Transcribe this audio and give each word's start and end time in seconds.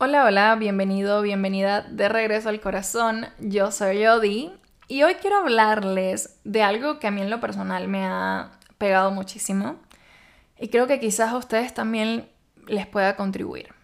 Hola, 0.00 0.24
hola, 0.24 0.54
bienvenido, 0.54 1.22
bienvenida 1.22 1.82
de 1.82 2.08
regreso 2.08 2.50
al 2.50 2.60
corazón. 2.60 3.26
Yo 3.40 3.72
soy 3.72 4.06
Odi 4.06 4.52
y 4.86 5.02
hoy 5.02 5.14
quiero 5.14 5.38
hablarles 5.38 6.38
de 6.44 6.62
algo 6.62 7.00
que 7.00 7.08
a 7.08 7.10
mí 7.10 7.20
en 7.20 7.30
lo 7.30 7.40
personal 7.40 7.88
me 7.88 8.06
ha 8.06 8.52
pegado 8.78 9.10
muchísimo 9.10 9.74
y 10.56 10.68
creo 10.68 10.86
que 10.86 11.00
quizás 11.00 11.32
a 11.32 11.36
ustedes 11.36 11.74
también 11.74 12.28
les 12.68 12.86
pueda 12.86 13.16
contribuir. 13.16 13.74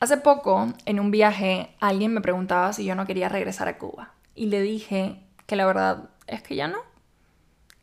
Hace 0.00 0.16
poco, 0.16 0.72
en 0.86 0.98
un 0.98 1.12
viaje, 1.12 1.72
alguien 1.78 2.12
me 2.12 2.20
preguntaba 2.20 2.72
si 2.72 2.84
yo 2.84 2.96
no 2.96 3.06
quería 3.06 3.28
regresar 3.28 3.68
a 3.68 3.78
Cuba 3.78 4.14
y 4.34 4.46
le 4.46 4.60
dije 4.60 5.22
que 5.46 5.54
la 5.54 5.66
verdad 5.66 6.10
es 6.26 6.42
que 6.42 6.56
ya 6.56 6.66
no, 6.66 6.78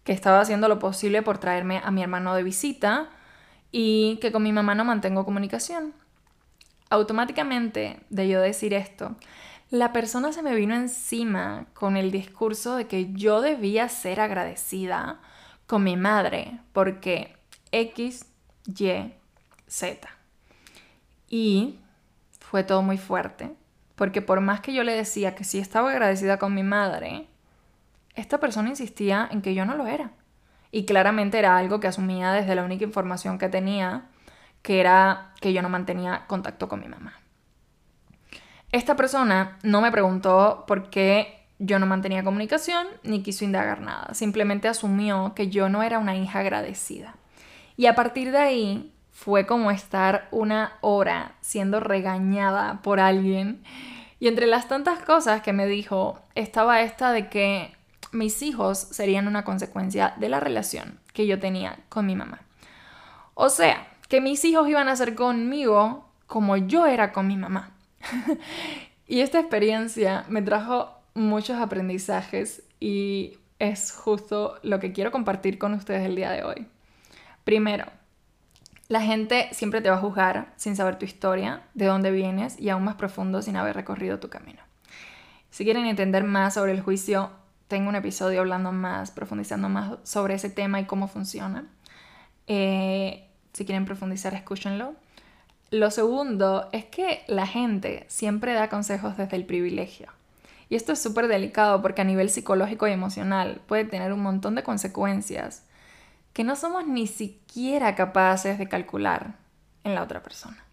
que 0.03 0.11
estaba 0.11 0.41
haciendo 0.41 0.67
lo 0.67 0.77
posible 0.77 1.21
por 1.21 1.37
traerme 1.37 1.79
a 1.85 1.89
mi 1.89 2.03
hermano 2.03 2.35
de 2.35 2.43
visita 2.43 3.07
y 3.71 4.17
que 4.17 4.33
con 4.33 4.43
mi 4.43 4.51
mamá 4.51 4.75
no 4.75 4.83
mantengo 4.83 5.23
comunicación 5.23 5.93
automáticamente 6.89 7.99
de 8.09 8.27
yo 8.27 8.41
decir 8.41 8.73
esto, 8.73 9.15
la 9.69 9.93
persona 9.93 10.31
se 10.31 10.41
me 10.41 10.55
vino 10.55 10.75
encima 10.75 11.67
con 11.73 11.95
el 11.95 12.11
discurso 12.11 12.75
de 12.75 12.87
que 12.87 13.13
yo 13.13 13.41
debía 13.41 13.87
ser 13.87 14.19
agradecida 14.19 15.19
con 15.67 15.83
mi 15.83 15.95
madre 15.95 16.59
porque 16.73 17.35
X, 17.71 18.25
Y, 18.65 19.13
Z. 19.67 20.09
Y 21.29 21.79
fue 22.39 22.63
todo 22.63 22.81
muy 22.81 22.97
fuerte, 22.97 23.51
porque 23.95 24.23
por 24.23 24.41
más 24.41 24.61
que 24.61 24.73
yo 24.73 24.83
le 24.83 24.95
decía 24.95 25.35
que 25.35 25.43
sí 25.43 25.59
estaba 25.59 25.91
agradecida 25.91 26.39
con 26.39 26.55
mi 26.55 26.63
madre, 26.63 27.27
esta 28.15 28.39
persona 28.39 28.69
insistía 28.69 29.29
en 29.31 29.43
que 29.43 29.53
yo 29.53 29.65
no 29.65 29.75
lo 29.75 29.85
era. 29.85 30.11
Y 30.71 30.85
claramente 30.85 31.37
era 31.37 31.57
algo 31.57 31.79
que 31.79 31.87
asumía 31.87 32.31
desde 32.31 32.55
la 32.55 32.63
única 32.63 32.83
información 32.83 33.37
que 33.37 33.49
tenía 33.49 34.08
que 34.61 34.79
era 34.79 35.33
que 35.41 35.53
yo 35.53 35.61
no 35.61 35.69
mantenía 35.69 36.25
contacto 36.27 36.67
con 36.67 36.79
mi 36.79 36.87
mamá. 36.87 37.13
Esta 38.71 38.95
persona 38.95 39.57
no 39.63 39.81
me 39.81 39.91
preguntó 39.91 40.65
por 40.67 40.89
qué 40.89 41.39
yo 41.57 41.79
no 41.79 41.85
mantenía 41.85 42.23
comunicación 42.23 42.87
ni 43.03 43.21
quiso 43.21 43.43
indagar 43.43 43.81
nada, 43.81 44.13
simplemente 44.13 44.67
asumió 44.67 45.33
que 45.35 45.49
yo 45.49 45.69
no 45.69 45.83
era 45.83 45.99
una 45.99 46.15
hija 46.15 46.39
agradecida. 46.39 47.15
Y 47.75 47.87
a 47.87 47.95
partir 47.95 48.31
de 48.31 48.37
ahí 48.37 48.93
fue 49.11 49.45
como 49.45 49.71
estar 49.71 50.27
una 50.31 50.73
hora 50.81 51.35
siendo 51.41 51.79
regañada 51.79 52.81
por 52.81 52.99
alguien. 52.99 53.63
Y 54.19 54.27
entre 54.27 54.47
las 54.47 54.67
tantas 54.67 54.99
cosas 54.99 55.41
que 55.41 55.53
me 55.53 55.65
dijo 55.65 56.19
estaba 56.35 56.81
esta 56.81 57.11
de 57.11 57.27
que 57.27 57.75
mis 58.11 58.41
hijos 58.41 58.77
serían 58.77 59.27
una 59.27 59.43
consecuencia 59.43 60.13
de 60.17 60.29
la 60.29 60.39
relación 60.39 60.99
que 61.13 61.27
yo 61.27 61.39
tenía 61.39 61.79
con 61.89 62.05
mi 62.05 62.15
mamá. 62.15 62.41
O 63.33 63.49
sea, 63.49 63.87
que 64.09 64.19
mis 64.19 64.43
hijos 64.43 64.67
iban 64.67 64.89
a 64.89 64.95
ser 64.95 65.15
conmigo 65.15 66.09
como 66.27 66.57
yo 66.57 66.85
era 66.85 67.13
con 67.13 67.27
mi 67.27 67.37
mamá. 67.37 67.71
y 69.07 69.21
esta 69.21 69.39
experiencia 69.39 70.25
me 70.27 70.41
trajo 70.41 70.93
muchos 71.13 71.57
aprendizajes 71.57 72.63
y 72.79 73.37
es 73.59 73.91
justo 73.91 74.59
lo 74.63 74.79
que 74.79 74.91
quiero 74.91 75.11
compartir 75.11 75.57
con 75.57 75.73
ustedes 75.73 76.05
el 76.05 76.15
día 76.15 76.31
de 76.31 76.43
hoy. 76.43 76.67
Primero, 77.43 77.85
la 78.87 79.01
gente 79.01 79.49
siempre 79.51 79.81
te 79.81 79.89
va 79.89 79.97
a 79.97 80.01
juzgar 80.01 80.53
sin 80.55 80.75
saber 80.75 80.97
tu 80.97 81.05
historia, 81.05 81.63
de 81.75 81.85
dónde 81.85 82.11
vienes 82.11 82.59
y 82.59 82.69
aún 82.69 82.83
más 82.83 82.95
profundo 82.95 83.41
sin 83.41 83.55
haber 83.55 83.75
recorrido 83.75 84.19
tu 84.19 84.29
camino. 84.29 84.61
Si 85.51 85.63
quieren 85.63 85.85
entender 85.85 86.23
más 86.23 86.55
sobre 86.55 86.71
el 86.71 86.81
juicio, 86.81 87.31
tengo 87.67 87.89
un 87.89 87.95
episodio 87.95 88.39
hablando 88.39 88.71
más, 88.71 89.11
profundizando 89.11 89.69
más 89.69 89.97
sobre 90.03 90.33
ese 90.35 90.49
tema 90.49 90.79
y 90.79 90.85
cómo 90.85 91.07
funciona. 91.07 91.67
Eh, 92.47 93.28
si 93.53 93.65
quieren 93.65 93.85
profundizar, 93.85 94.33
escúchenlo. 94.33 94.93
Lo 95.71 95.91
segundo 95.91 96.69
es 96.71 96.85
que 96.85 97.23
la 97.27 97.45
gente 97.45 98.05
siempre 98.07 98.53
da 98.53 98.69
consejos 98.69 99.17
desde 99.17 99.35
el 99.35 99.45
privilegio. 99.45 100.07
Y 100.69 100.75
esto 100.75 100.93
es 100.93 101.01
súper 101.01 101.27
delicado 101.27 101.81
porque 101.81 102.01
a 102.01 102.05
nivel 102.05 102.29
psicológico 102.29 102.87
y 102.87 102.91
emocional 102.91 103.61
puede 103.67 103.85
tener 103.85 104.13
un 104.13 104.21
montón 104.21 104.55
de 104.55 104.63
consecuencias 104.63 105.63
que 106.33 106.43
no 106.43 106.55
somos 106.55 106.87
ni 106.87 107.07
siquiera 107.07 107.95
capaces 107.95 108.59
de 108.59 108.69
calcular 108.69 109.35
en 109.83 109.95
la 109.95 110.03
otra 110.03 110.21
persona. 110.21 110.63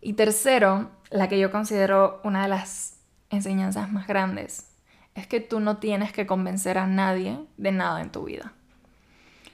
Y 0.00 0.14
tercero, 0.14 0.90
la 1.10 1.28
que 1.28 1.38
yo 1.38 1.50
considero 1.50 2.20
una 2.24 2.42
de 2.42 2.48
las 2.48 2.96
enseñanzas 3.30 3.92
más 3.92 4.06
grandes, 4.06 4.68
es 5.14 5.26
que 5.26 5.40
tú 5.40 5.60
no 5.60 5.78
tienes 5.78 6.12
que 6.12 6.26
convencer 6.26 6.78
a 6.78 6.86
nadie 6.86 7.38
de 7.56 7.72
nada 7.72 8.00
en 8.00 8.10
tu 8.10 8.24
vida 8.24 8.54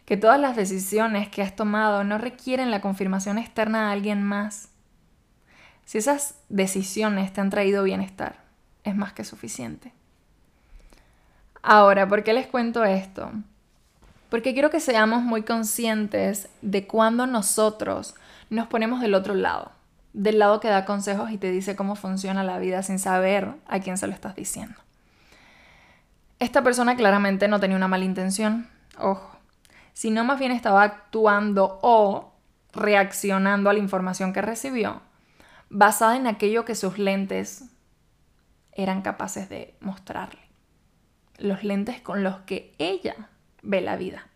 que 0.04 0.16
todas 0.16 0.41
las 0.41 0.56
decisiones 0.56 1.28
que 1.28 1.42
has 1.42 1.56
tomado 1.56 2.04
no 2.04 2.19
requieren 2.19 2.70
la 2.70 2.81
confirmación 2.81 3.38
externa 3.38 3.87
de 3.87 3.92
alguien 3.92 4.22
más. 4.22 4.69
Si 5.84 5.98
esas 5.98 6.37
decisiones 6.48 7.32
te 7.32 7.41
han 7.41 7.50
traído 7.50 7.82
bienestar, 7.82 8.37
es 8.84 8.94
más 8.94 9.12
que 9.12 9.25
suficiente. 9.25 9.92
Ahora, 11.62 12.06
¿por 12.06 12.22
qué 12.22 12.34
les 12.34 12.47
cuento 12.47 12.84
esto? 12.84 13.32
Porque 14.28 14.53
quiero 14.53 14.70
que 14.70 14.81
seamos 14.81 15.22
muy 15.22 15.42
conscientes 15.42 16.48
de 16.60 16.86
cuando 16.86 17.26
nosotros 17.26 18.15
nos 18.50 18.66
ponemos 18.66 19.00
del 19.00 19.15
otro 19.15 19.34
lado, 19.34 19.72
del 20.12 20.38
lado 20.38 20.60
que 20.60 20.69
da 20.69 20.84
consejos 20.84 21.31
y 21.31 21.38
te 21.38 21.50
dice 21.50 21.76
cómo 21.76 21.97
funciona 21.97 22.44
la 22.44 22.59
vida 22.59 22.82
sin 22.82 22.98
saber 22.98 23.54
a 23.66 23.81
quién 23.81 23.97
se 23.97 24.06
lo 24.06 24.12
estás 24.12 24.34
diciendo. 24.34 24.76
Esta 26.38 26.62
persona 26.62 26.97
claramente 26.97 27.48
no 27.48 27.60
tenía 27.60 27.76
una 27.76 27.88
mala 27.88 28.04
intención, 28.04 28.69
ojo, 28.98 29.34
sino 29.94 30.25
más 30.25 30.38
bien 30.38 30.53
estaba 30.53 30.82
actuando 30.82 31.78
o 31.82 32.34
reaccionando 32.72 33.71
a 33.71 33.72
la 33.72 33.78
información 33.78 34.34
que 34.34 34.43
recibió 34.43 35.00
basada 35.71 36.16
en 36.16 36.27
aquello 36.27 36.65
que 36.65 36.75
sus 36.75 36.99
lentes 36.99 37.65
eran 38.72 39.03
capaces 39.03 39.49
de 39.49 39.75
mostrarle. 39.81 40.41
Los 41.38 41.65
lentes 41.65 42.00
con 42.00 42.22
los 42.22 42.37
que 42.43 42.75
ella 42.78 43.28
ve 43.62 43.81
la 43.81 43.97
vida. 43.97 44.27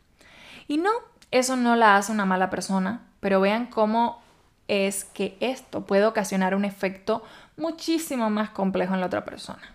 Y 0.67 0.79
no, 0.79 0.91
eso 1.31 1.57
no 1.57 1.77
la 1.77 1.97
hace 1.97 2.11
una 2.13 2.25
mala 2.25 2.51
persona, 2.51 3.07
pero 3.21 3.41
vean 3.41 3.67
cómo 3.67 4.21
es 4.67 5.05
que 5.05 5.37
esto 5.41 5.87
puede 5.87 6.07
ocasionar 6.07 6.55
un 6.55 6.65
efecto 6.65 7.23
muchísimo 7.57 8.31
más 8.31 8.51
complejo 8.51 8.95
en 8.95 9.01
la 9.01 9.07
otra 9.07 9.25
persona. 9.25 9.75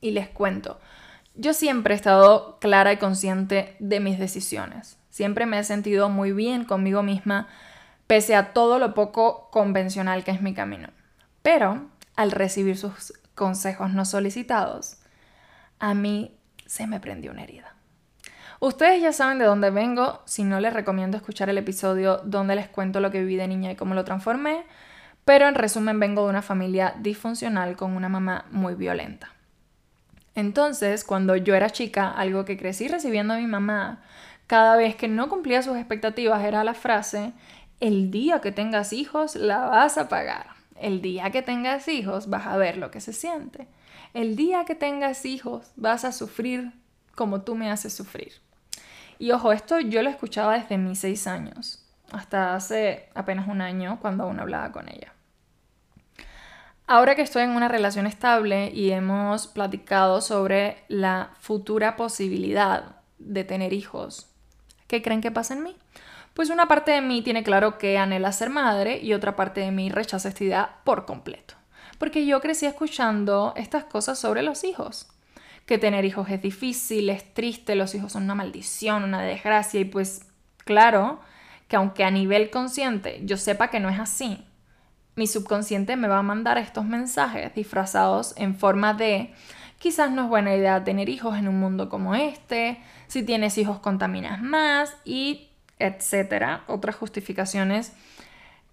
Y 0.00 0.10
les 0.10 0.28
cuento, 0.28 0.78
yo 1.34 1.52
siempre 1.52 1.94
he 1.94 1.96
estado 1.96 2.58
clara 2.60 2.92
y 2.92 2.96
consciente 2.96 3.76
de 3.80 4.00
mis 4.00 4.18
decisiones. 4.18 4.98
Siempre 5.10 5.46
me 5.46 5.58
he 5.58 5.64
sentido 5.64 6.08
muy 6.08 6.32
bien 6.32 6.64
conmigo 6.64 7.02
misma, 7.02 7.48
pese 8.06 8.36
a 8.36 8.52
todo 8.52 8.78
lo 8.78 8.94
poco 8.94 9.50
convencional 9.50 10.24
que 10.24 10.30
es 10.30 10.42
mi 10.42 10.54
camino. 10.54 10.88
Pero 11.42 11.88
al 12.16 12.30
recibir 12.30 12.76
sus 12.76 13.12
consejos 13.34 13.92
no 13.92 14.04
solicitados, 14.04 14.98
a 15.78 15.94
mí 15.94 16.36
se 16.66 16.86
me 16.86 17.00
prendió 17.00 17.32
una 17.32 17.42
herida. 17.42 17.74
Ustedes 18.60 19.02
ya 19.02 19.12
saben 19.12 19.38
de 19.38 19.44
dónde 19.44 19.70
vengo, 19.70 20.22
si 20.24 20.44
no 20.44 20.60
les 20.60 20.72
recomiendo 20.72 21.16
escuchar 21.16 21.50
el 21.50 21.58
episodio 21.58 22.18
donde 22.24 22.54
les 22.54 22.68
cuento 22.68 23.00
lo 23.00 23.10
que 23.10 23.20
viví 23.20 23.36
de 23.36 23.48
niña 23.48 23.72
y 23.72 23.76
cómo 23.76 23.94
lo 23.94 24.04
transformé, 24.04 24.64
pero 25.24 25.48
en 25.48 25.54
resumen 25.54 25.98
vengo 26.00 26.22
de 26.22 26.30
una 26.30 26.42
familia 26.42 26.94
disfuncional 26.98 27.76
con 27.76 27.96
una 27.96 28.08
mamá 28.08 28.46
muy 28.50 28.74
violenta. 28.74 29.33
Entonces, 30.34 31.04
cuando 31.04 31.36
yo 31.36 31.54
era 31.54 31.70
chica, 31.70 32.10
algo 32.10 32.44
que 32.44 32.56
crecí 32.56 32.88
recibiendo 32.88 33.34
a 33.34 33.38
mi 33.38 33.46
mamá, 33.46 34.02
cada 34.46 34.76
vez 34.76 34.96
que 34.96 35.08
no 35.08 35.28
cumplía 35.28 35.62
sus 35.62 35.76
expectativas 35.76 36.44
era 36.44 36.64
la 36.64 36.74
frase, 36.74 37.32
el 37.80 38.10
día 38.10 38.40
que 38.40 38.52
tengas 38.52 38.92
hijos 38.92 39.36
la 39.36 39.60
vas 39.66 39.98
a 39.98 40.08
pagar. 40.08 40.48
El 40.76 41.00
día 41.00 41.30
que 41.30 41.42
tengas 41.42 41.88
hijos 41.88 42.28
vas 42.28 42.46
a 42.46 42.56
ver 42.56 42.76
lo 42.76 42.90
que 42.90 43.00
se 43.00 43.12
siente. 43.12 43.68
El 44.12 44.36
día 44.36 44.64
que 44.64 44.74
tengas 44.74 45.24
hijos 45.24 45.72
vas 45.76 46.04
a 46.04 46.12
sufrir 46.12 46.72
como 47.14 47.42
tú 47.42 47.54
me 47.54 47.70
haces 47.70 47.92
sufrir. 47.92 48.32
Y 49.18 49.30
ojo, 49.30 49.52
esto 49.52 49.78
yo 49.80 50.02
lo 50.02 50.10
escuchaba 50.10 50.58
desde 50.58 50.76
mis 50.76 50.98
seis 50.98 51.26
años, 51.26 51.84
hasta 52.10 52.54
hace 52.54 53.08
apenas 53.14 53.48
un 53.48 53.60
año 53.60 53.98
cuando 54.00 54.24
aún 54.24 54.40
hablaba 54.40 54.72
con 54.72 54.88
ella. 54.88 55.13
Ahora 56.86 57.14
que 57.14 57.22
estoy 57.22 57.44
en 57.44 57.56
una 57.56 57.68
relación 57.68 58.06
estable 58.06 58.70
y 58.70 58.90
hemos 58.90 59.46
platicado 59.46 60.20
sobre 60.20 60.84
la 60.88 61.30
futura 61.40 61.96
posibilidad 61.96 62.96
de 63.18 63.42
tener 63.42 63.72
hijos, 63.72 64.28
¿qué 64.86 65.00
creen 65.00 65.22
que 65.22 65.30
pasa 65.30 65.54
en 65.54 65.62
mí? 65.62 65.74
Pues 66.34 66.50
una 66.50 66.68
parte 66.68 66.90
de 66.90 67.00
mí 67.00 67.22
tiene 67.22 67.42
claro 67.42 67.78
que 67.78 67.96
anhela 67.96 68.32
ser 68.32 68.50
madre 68.50 68.98
y 69.00 69.14
otra 69.14 69.34
parte 69.34 69.62
de 69.62 69.70
mí 69.70 69.88
rechaza 69.88 70.28
esta 70.28 70.44
idea 70.44 70.80
por 70.84 71.06
completo. 71.06 71.54
Porque 71.98 72.26
yo 72.26 72.42
crecí 72.42 72.66
escuchando 72.66 73.54
estas 73.56 73.84
cosas 73.84 74.18
sobre 74.18 74.42
los 74.42 74.62
hijos. 74.62 75.06
Que 75.64 75.78
tener 75.78 76.04
hijos 76.04 76.28
es 76.28 76.42
difícil, 76.42 77.08
es 77.08 77.32
triste, 77.32 77.76
los 77.76 77.94
hijos 77.94 78.12
son 78.12 78.24
una 78.24 78.34
maldición, 78.34 79.04
una 79.04 79.22
desgracia 79.22 79.80
y 79.80 79.86
pues 79.86 80.26
claro 80.58 81.20
que 81.66 81.76
aunque 81.76 82.04
a 82.04 82.10
nivel 82.10 82.50
consciente 82.50 83.22
yo 83.24 83.38
sepa 83.38 83.68
que 83.68 83.80
no 83.80 83.88
es 83.88 83.98
así, 83.98 84.44
mi 85.16 85.26
subconsciente 85.26 85.96
me 85.96 86.08
va 86.08 86.18
a 86.18 86.22
mandar 86.22 86.58
estos 86.58 86.84
mensajes 86.84 87.54
disfrazados 87.54 88.34
en 88.36 88.56
forma 88.56 88.94
de 88.94 89.32
quizás 89.78 90.10
no 90.10 90.24
es 90.24 90.28
buena 90.28 90.54
idea 90.54 90.84
tener 90.84 91.08
hijos 91.08 91.36
en 91.36 91.48
un 91.48 91.60
mundo 91.60 91.88
como 91.88 92.14
este, 92.14 92.78
si 93.06 93.22
tienes 93.22 93.58
hijos 93.58 93.78
contaminas 93.78 94.42
más 94.42 94.96
y 95.04 95.48
etcétera, 95.78 96.64
otras 96.66 96.96
justificaciones 96.96 97.92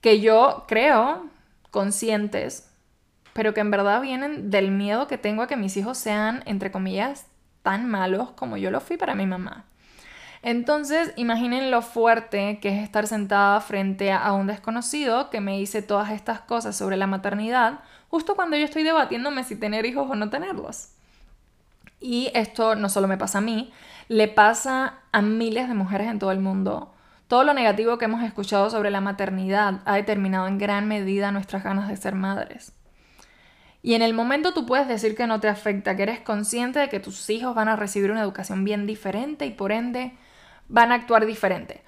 que 0.01 0.19
yo 0.19 0.65
creo 0.67 1.27
conscientes, 1.69 2.69
pero 3.33 3.53
que 3.53 3.61
en 3.61 3.71
verdad 3.71 4.01
vienen 4.01 4.49
del 4.49 4.71
miedo 4.71 5.07
que 5.07 5.17
tengo 5.17 5.43
a 5.43 5.47
que 5.47 5.57
mis 5.57 5.77
hijos 5.77 5.97
sean, 5.97 6.43
entre 6.45 6.71
comillas, 6.71 7.27
tan 7.61 7.89
malos 7.89 8.31
como 8.31 8.57
yo 8.57 8.71
lo 8.71 8.81
fui 8.81 8.97
para 8.97 9.15
mi 9.15 9.25
mamá. 9.25 9.65
Entonces, 10.43 11.13
imaginen 11.17 11.69
lo 11.69 11.81
fuerte 11.83 12.59
que 12.59 12.69
es 12.69 12.83
estar 12.83 13.05
sentada 13.05 13.61
frente 13.61 14.11
a 14.11 14.31
un 14.33 14.47
desconocido 14.47 15.29
que 15.29 15.39
me 15.39 15.57
dice 15.57 15.83
todas 15.83 16.11
estas 16.11 16.41
cosas 16.41 16.75
sobre 16.75 16.97
la 16.97 17.05
maternidad, 17.05 17.81
justo 18.09 18.35
cuando 18.35 18.57
yo 18.57 18.65
estoy 18.65 18.83
debatiéndome 18.83 19.43
si 19.43 19.55
tener 19.55 19.85
hijos 19.85 20.09
o 20.09 20.15
no 20.15 20.29
tenerlos. 20.29 20.89
Y 21.99 22.31
esto 22.33 22.75
no 22.75 22.89
solo 22.89 23.07
me 23.07 23.17
pasa 23.17 23.37
a 23.37 23.41
mí, 23.41 23.71
le 24.07 24.27
pasa 24.27 24.95
a 25.11 25.21
miles 25.21 25.67
de 25.67 25.75
mujeres 25.75 26.07
en 26.07 26.17
todo 26.17 26.31
el 26.31 26.39
mundo. 26.39 26.91
Todo 27.27 27.43
lo 27.43 27.53
negativo 27.53 27.99
que 27.99 28.05
hemos 28.05 28.23
escuchado 28.23 28.71
sobre 28.71 28.89
la 28.89 28.99
maternidad 28.99 29.81
ha 29.85 29.95
determinado 29.95 30.47
en 30.47 30.57
gran 30.57 30.87
medida 30.87 31.31
nuestras 31.31 31.63
ganas 31.63 31.87
de 31.87 31.95
ser 31.95 32.15
madres. 32.15 32.73
Y 33.83 33.93
en 33.93 34.01
el 34.01 34.13
momento 34.13 34.53
tú 34.53 34.65
puedes 34.65 34.87
decir 34.87 35.15
que 35.15 35.27
no 35.27 35.39
te 35.39 35.47
afecta, 35.47 35.95
que 35.95 36.03
eres 36.03 36.19
consciente 36.19 36.79
de 36.79 36.89
que 36.89 36.99
tus 36.99 37.29
hijos 37.29 37.55
van 37.55 37.67
a 37.67 37.75
recibir 37.75 38.11
una 38.11 38.21
educación 38.21 38.63
bien 38.63 38.85
diferente 38.85 39.45
y 39.45 39.51
por 39.51 39.71
ende 39.71 40.13
van 40.71 40.91
a 40.91 40.95
actuar 40.95 41.25
diferente. 41.25 41.83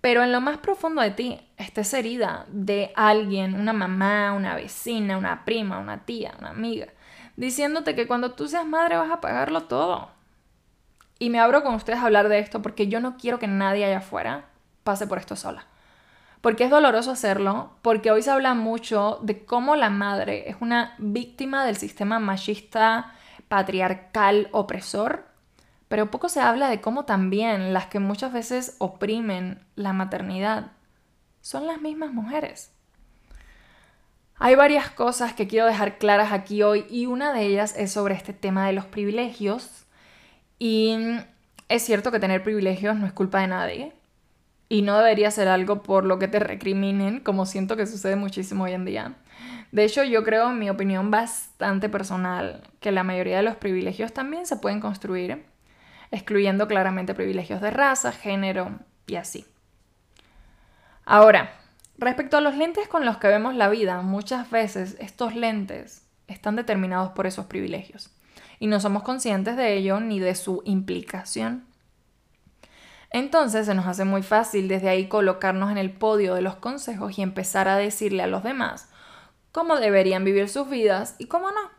Pero 0.00 0.22
en 0.22 0.32
lo 0.32 0.40
más 0.40 0.58
profundo 0.58 1.02
de 1.02 1.10
ti 1.10 1.40
está 1.56 1.82
herida 1.96 2.46
de 2.48 2.92
alguien, 2.96 3.54
una 3.54 3.72
mamá, 3.72 4.32
una 4.32 4.54
vecina, 4.54 5.18
una 5.18 5.44
prima, 5.44 5.78
una 5.78 6.04
tía, 6.04 6.32
una 6.38 6.50
amiga, 6.50 6.86
diciéndote 7.36 7.94
que 7.94 8.06
cuando 8.06 8.32
tú 8.32 8.48
seas 8.48 8.66
madre 8.66 8.96
vas 8.96 9.10
a 9.10 9.20
pagarlo 9.20 9.64
todo. 9.64 10.10
Y 11.18 11.30
me 11.30 11.40
abro 11.40 11.62
con 11.62 11.74
ustedes 11.74 12.00
a 12.00 12.06
hablar 12.06 12.28
de 12.28 12.38
esto 12.38 12.62
porque 12.62 12.88
yo 12.88 13.00
no 13.00 13.16
quiero 13.16 13.38
que 13.38 13.46
nadie 13.46 13.84
allá 13.84 13.98
afuera 13.98 14.46
pase 14.82 15.06
por 15.06 15.18
esto 15.18 15.36
sola. 15.36 15.66
Porque 16.40 16.64
es 16.64 16.70
doloroso 16.70 17.12
hacerlo, 17.12 17.76
porque 17.82 18.10
hoy 18.10 18.22
se 18.22 18.30
habla 18.30 18.54
mucho 18.54 19.20
de 19.22 19.44
cómo 19.44 19.76
la 19.76 19.90
madre 19.90 20.48
es 20.50 20.56
una 20.58 20.94
víctima 20.98 21.64
del 21.64 21.76
sistema 21.76 22.18
machista, 22.18 23.12
patriarcal, 23.46 24.48
opresor, 24.50 25.31
pero 25.92 26.10
poco 26.10 26.30
se 26.30 26.40
habla 26.40 26.70
de 26.70 26.80
cómo 26.80 27.04
también 27.04 27.74
las 27.74 27.84
que 27.84 27.98
muchas 27.98 28.32
veces 28.32 28.76
oprimen 28.78 29.58
la 29.74 29.92
maternidad 29.92 30.72
son 31.42 31.66
las 31.66 31.82
mismas 31.82 32.14
mujeres. 32.14 32.72
Hay 34.36 34.54
varias 34.54 34.88
cosas 34.88 35.34
que 35.34 35.46
quiero 35.46 35.66
dejar 35.66 35.98
claras 35.98 36.32
aquí 36.32 36.62
hoy 36.62 36.86
y 36.88 37.04
una 37.04 37.34
de 37.34 37.42
ellas 37.44 37.74
es 37.76 37.92
sobre 37.92 38.14
este 38.14 38.32
tema 38.32 38.66
de 38.66 38.72
los 38.72 38.86
privilegios. 38.86 39.84
Y 40.58 40.96
es 41.68 41.82
cierto 41.82 42.10
que 42.10 42.20
tener 42.20 42.42
privilegios 42.42 42.96
no 42.96 43.06
es 43.06 43.12
culpa 43.12 43.42
de 43.42 43.48
nadie 43.48 43.92
y 44.70 44.80
no 44.80 44.96
debería 44.96 45.30
ser 45.30 45.48
algo 45.48 45.82
por 45.82 46.06
lo 46.06 46.18
que 46.18 46.26
te 46.26 46.38
recriminen, 46.38 47.20
como 47.20 47.44
siento 47.44 47.76
que 47.76 47.86
sucede 47.86 48.16
muchísimo 48.16 48.64
hoy 48.64 48.72
en 48.72 48.86
día. 48.86 49.16
De 49.72 49.84
hecho, 49.84 50.04
yo 50.04 50.24
creo, 50.24 50.52
en 50.52 50.58
mi 50.58 50.70
opinión 50.70 51.10
bastante 51.10 51.90
personal, 51.90 52.62
que 52.80 52.92
la 52.92 53.04
mayoría 53.04 53.36
de 53.36 53.42
los 53.42 53.56
privilegios 53.56 54.14
también 54.14 54.46
se 54.46 54.56
pueden 54.56 54.80
construir 54.80 55.51
excluyendo 56.12 56.68
claramente 56.68 57.14
privilegios 57.14 57.60
de 57.60 57.70
raza, 57.70 58.12
género 58.12 58.78
y 59.06 59.16
así. 59.16 59.44
Ahora, 61.04 61.52
respecto 61.98 62.36
a 62.36 62.40
los 62.40 62.56
lentes 62.56 62.86
con 62.86 63.04
los 63.04 63.16
que 63.16 63.26
vemos 63.26 63.56
la 63.56 63.68
vida, 63.68 64.02
muchas 64.02 64.50
veces 64.50 64.96
estos 65.00 65.34
lentes 65.34 66.06
están 66.28 66.54
determinados 66.54 67.10
por 67.12 67.26
esos 67.26 67.46
privilegios 67.46 68.10
y 68.60 68.68
no 68.68 68.78
somos 68.78 69.02
conscientes 69.02 69.56
de 69.56 69.74
ello 69.74 69.98
ni 69.98 70.20
de 70.20 70.34
su 70.34 70.62
implicación. 70.64 71.64
Entonces 73.10 73.66
se 73.66 73.74
nos 73.74 73.86
hace 73.86 74.04
muy 74.04 74.22
fácil 74.22 74.68
desde 74.68 74.88
ahí 74.88 75.08
colocarnos 75.08 75.70
en 75.70 75.78
el 75.78 75.90
podio 75.90 76.34
de 76.34 76.42
los 76.42 76.56
consejos 76.56 77.18
y 77.18 77.22
empezar 77.22 77.68
a 77.68 77.76
decirle 77.76 78.22
a 78.22 78.26
los 78.26 78.42
demás 78.42 78.88
cómo 79.50 79.76
deberían 79.76 80.24
vivir 80.24 80.48
sus 80.48 80.68
vidas 80.68 81.16
y 81.18 81.26
cómo 81.26 81.50
no. 81.50 81.70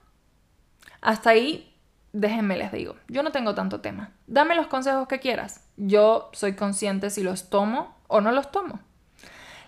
Hasta 1.02 1.32
ahí 1.32 1.73
déjenme 2.13 2.56
les 2.56 2.71
digo, 2.71 2.95
yo 3.10 3.24
no 3.24 3.31
tengo 3.31 3.56
tanto 3.56 3.81
tema. 3.81 4.12
Dame 4.27 4.56
los 4.56 4.68
consejos 4.68 5.07
que 5.07 5.19
quieras. 5.19 5.62
Yo 5.75 6.30
soy 6.31 6.54
consciente 6.54 7.10
si 7.10 7.24
los 7.24 7.50
tomo 7.50 7.98
o 8.07 8.21
no 8.21 8.31
los 8.31 8.51
tomo. 8.51 8.80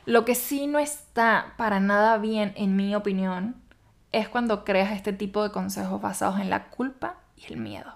Lo 0.06 0.24
que 0.24 0.36
sí 0.36 0.68
no 0.68 0.78
está 0.78 1.54
para 1.58 1.80
nada 1.80 2.20
bien, 2.20 2.54
en 2.56 2.76
mi 2.76 2.96
opinión, 2.96 3.56
es 4.12 4.30
cuando 4.30 4.64
creas 4.64 4.94
este 4.94 5.12
tipo 5.12 5.44
de 5.44 5.50
consejos 5.50 6.00
basados 6.00 6.40
en 6.40 6.52
la 6.52 6.66
culpa 6.66 7.16
y 7.36 7.52
el 7.52 7.58
miedo. 7.58 7.92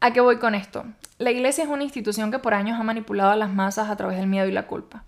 ¿A 0.00 0.12
qué 0.12 0.20
voy 0.20 0.38
con 0.38 0.54
esto? 0.54 0.84
La 1.18 1.30
iglesia 1.30 1.64
es 1.64 1.70
una 1.70 1.84
institución 1.84 2.30
que 2.30 2.40
por 2.40 2.54
años 2.54 2.78
ha 2.78 2.84
manipulado 2.84 3.30
a 3.30 3.36
las 3.36 3.50
masas 3.50 3.88
a 3.88 3.96
través 3.96 4.18
del 4.18 4.26
miedo 4.26 4.46
y 4.46 4.52
la 4.52 4.66
culpa. 4.66 5.04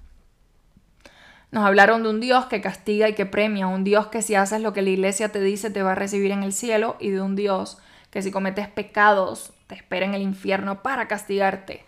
Nos 1.50 1.64
hablaron 1.64 2.04
de 2.04 2.10
un 2.10 2.20
Dios 2.20 2.46
que 2.46 2.60
castiga 2.60 3.08
y 3.08 3.14
que 3.14 3.26
premia, 3.26 3.66
un 3.66 3.82
Dios 3.82 4.06
que 4.06 4.22
si 4.22 4.36
haces 4.36 4.60
lo 4.60 4.72
que 4.72 4.82
la 4.82 4.90
iglesia 4.90 5.30
te 5.30 5.40
dice 5.40 5.70
te 5.70 5.82
va 5.82 5.92
a 5.92 5.96
recibir 5.96 6.30
en 6.30 6.44
el 6.44 6.52
cielo 6.52 6.96
y 7.00 7.10
de 7.10 7.20
un 7.20 7.34
Dios 7.34 7.78
que 8.10 8.22
si 8.22 8.30
cometes 8.30 8.68
pecados 8.68 9.52
te 9.66 9.74
espera 9.74 10.04
en 10.04 10.14
el 10.14 10.22
infierno 10.22 10.82
para 10.82 11.08
castigarte. 11.08 11.84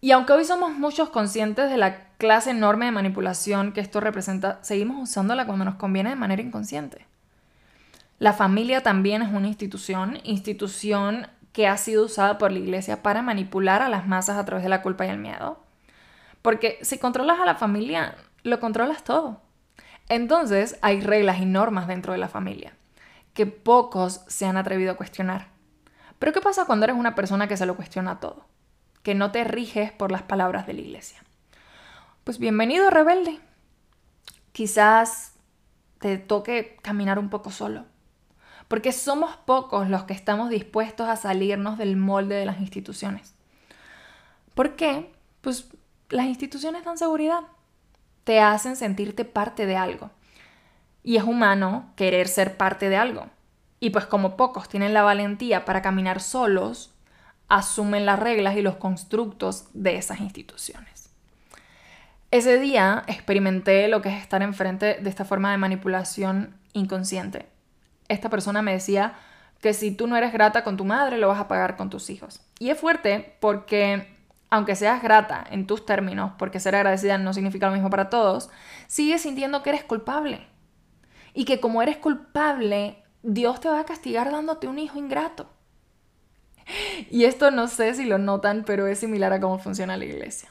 Y 0.00 0.12
aunque 0.12 0.32
hoy 0.32 0.44
somos 0.44 0.72
muchos 0.72 1.10
conscientes 1.10 1.70
de 1.70 1.76
la 1.76 2.08
clase 2.18 2.50
enorme 2.50 2.86
de 2.86 2.92
manipulación 2.92 3.72
que 3.72 3.80
esto 3.80 4.00
representa, 4.00 4.62
seguimos 4.62 5.02
usándola 5.02 5.46
cuando 5.46 5.64
nos 5.64 5.74
conviene 5.76 6.10
de 6.10 6.16
manera 6.16 6.42
inconsciente. 6.42 7.06
La 8.18 8.32
familia 8.32 8.82
también 8.82 9.22
es 9.22 9.32
una 9.32 9.48
institución, 9.48 10.20
institución 10.22 11.26
que 11.52 11.66
ha 11.66 11.76
sido 11.76 12.04
usada 12.04 12.38
por 12.38 12.52
la 12.52 12.58
iglesia 12.58 13.02
para 13.02 13.22
manipular 13.22 13.82
a 13.82 13.88
las 13.88 14.06
masas 14.06 14.36
a 14.36 14.44
través 14.44 14.62
de 14.62 14.68
la 14.68 14.82
culpa 14.82 15.06
y 15.06 15.08
el 15.08 15.18
miedo. 15.18 15.58
Porque 16.42 16.78
si 16.82 16.98
controlas 16.98 17.40
a 17.40 17.46
la 17.46 17.54
familia, 17.54 18.14
lo 18.42 18.60
controlas 18.60 19.02
todo. 19.04 19.40
Entonces 20.08 20.78
hay 20.82 21.00
reglas 21.00 21.40
y 21.40 21.46
normas 21.46 21.88
dentro 21.88 22.12
de 22.12 22.18
la 22.18 22.28
familia 22.28 22.74
que 23.34 23.46
pocos 23.46 24.22
se 24.28 24.46
han 24.46 24.56
atrevido 24.56 24.92
a 24.92 24.96
cuestionar. 24.96 25.48
Pero 26.18 26.32
¿qué 26.32 26.40
pasa 26.40 26.64
cuando 26.64 26.84
eres 26.84 26.96
una 26.96 27.14
persona 27.14 27.48
que 27.48 27.56
se 27.56 27.66
lo 27.66 27.76
cuestiona 27.76 28.20
todo? 28.20 28.46
Que 29.02 29.14
no 29.14 29.32
te 29.32 29.44
riges 29.44 29.92
por 29.92 30.10
las 30.10 30.22
palabras 30.22 30.66
de 30.66 30.72
la 30.72 30.80
iglesia. 30.80 31.22
Pues 32.22 32.38
bienvenido 32.38 32.88
rebelde. 32.88 33.40
Quizás 34.52 35.32
te 35.98 36.16
toque 36.16 36.78
caminar 36.80 37.18
un 37.18 37.28
poco 37.28 37.50
solo. 37.50 37.84
Porque 38.68 38.92
somos 38.92 39.36
pocos 39.36 39.90
los 39.90 40.04
que 40.04 40.14
estamos 40.14 40.48
dispuestos 40.48 41.08
a 41.08 41.16
salirnos 41.16 41.76
del 41.76 41.96
molde 41.96 42.36
de 42.36 42.46
las 42.46 42.60
instituciones. 42.60 43.34
¿Por 44.54 44.76
qué? 44.76 45.12
Pues 45.40 45.68
las 46.08 46.26
instituciones 46.26 46.84
dan 46.84 46.96
seguridad. 46.96 47.42
Te 48.22 48.40
hacen 48.40 48.76
sentirte 48.76 49.24
parte 49.24 49.66
de 49.66 49.76
algo. 49.76 50.10
Y 51.04 51.16
es 51.16 51.22
humano 51.22 51.92
querer 51.94 52.26
ser 52.26 52.56
parte 52.56 52.88
de 52.88 52.96
algo. 52.96 53.26
Y 53.78 53.90
pues 53.90 54.06
como 54.06 54.36
pocos 54.36 54.68
tienen 54.68 54.94
la 54.94 55.02
valentía 55.02 55.64
para 55.66 55.82
caminar 55.82 56.20
solos, 56.20 56.94
asumen 57.48 58.06
las 58.06 58.18
reglas 58.18 58.56
y 58.56 58.62
los 58.62 58.76
constructos 58.76 59.66
de 59.74 59.96
esas 59.96 60.20
instituciones. 60.20 61.10
Ese 62.30 62.58
día 62.58 63.04
experimenté 63.06 63.86
lo 63.88 64.02
que 64.02 64.08
es 64.08 64.20
estar 64.20 64.42
enfrente 64.42 64.98
de 65.00 65.10
esta 65.10 65.24
forma 65.24 65.52
de 65.52 65.58
manipulación 65.58 66.56
inconsciente. 66.72 67.46
Esta 68.08 68.30
persona 68.30 68.62
me 68.62 68.72
decía 68.72 69.12
que 69.60 69.74
si 69.74 69.92
tú 69.92 70.06
no 70.06 70.16
eres 70.16 70.32
grata 70.32 70.64
con 70.64 70.76
tu 70.76 70.84
madre, 70.84 71.18
lo 71.18 71.28
vas 71.28 71.38
a 71.38 71.48
pagar 71.48 71.76
con 71.76 71.90
tus 71.90 72.10
hijos. 72.10 72.40
Y 72.58 72.70
es 72.70 72.80
fuerte 72.80 73.36
porque 73.40 74.12
aunque 74.50 74.76
seas 74.76 75.02
grata 75.02 75.44
en 75.50 75.66
tus 75.66 75.84
términos, 75.84 76.32
porque 76.38 76.60
ser 76.60 76.74
agradecida 76.76 77.18
no 77.18 77.34
significa 77.34 77.66
lo 77.66 77.72
mismo 77.72 77.90
para 77.90 78.08
todos, 78.08 78.50
sigues 78.86 79.22
sintiendo 79.22 79.62
que 79.62 79.70
eres 79.70 79.84
culpable 79.84 80.46
y 81.34 81.44
que 81.44 81.60
como 81.60 81.82
eres 81.82 81.98
culpable, 81.98 83.02
Dios 83.22 83.60
te 83.60 83.68
va 83.68 83.80
a 83.80 83.84
castigar 83.84 84.30
dándote 84.30 84.68
un 84.68 84.78
hijo 84.78 84.98
ingrato. 84.98 85.50
Y 87.10 87.24
esto 87.24 87.50
no 87.50 87.68
sé 87.68 87.92
si 87.94 88.06
lo 88.06 88.18
notan, 88.18 88.64
pero 88.64 88.86
es 88.86 89.00
similar 89.00 89.32
a 89.32 89.40
cómo 89.40 89.58
funciona 89.58 89.96
la 89.96 90.04
iglesia. 90.04 90.48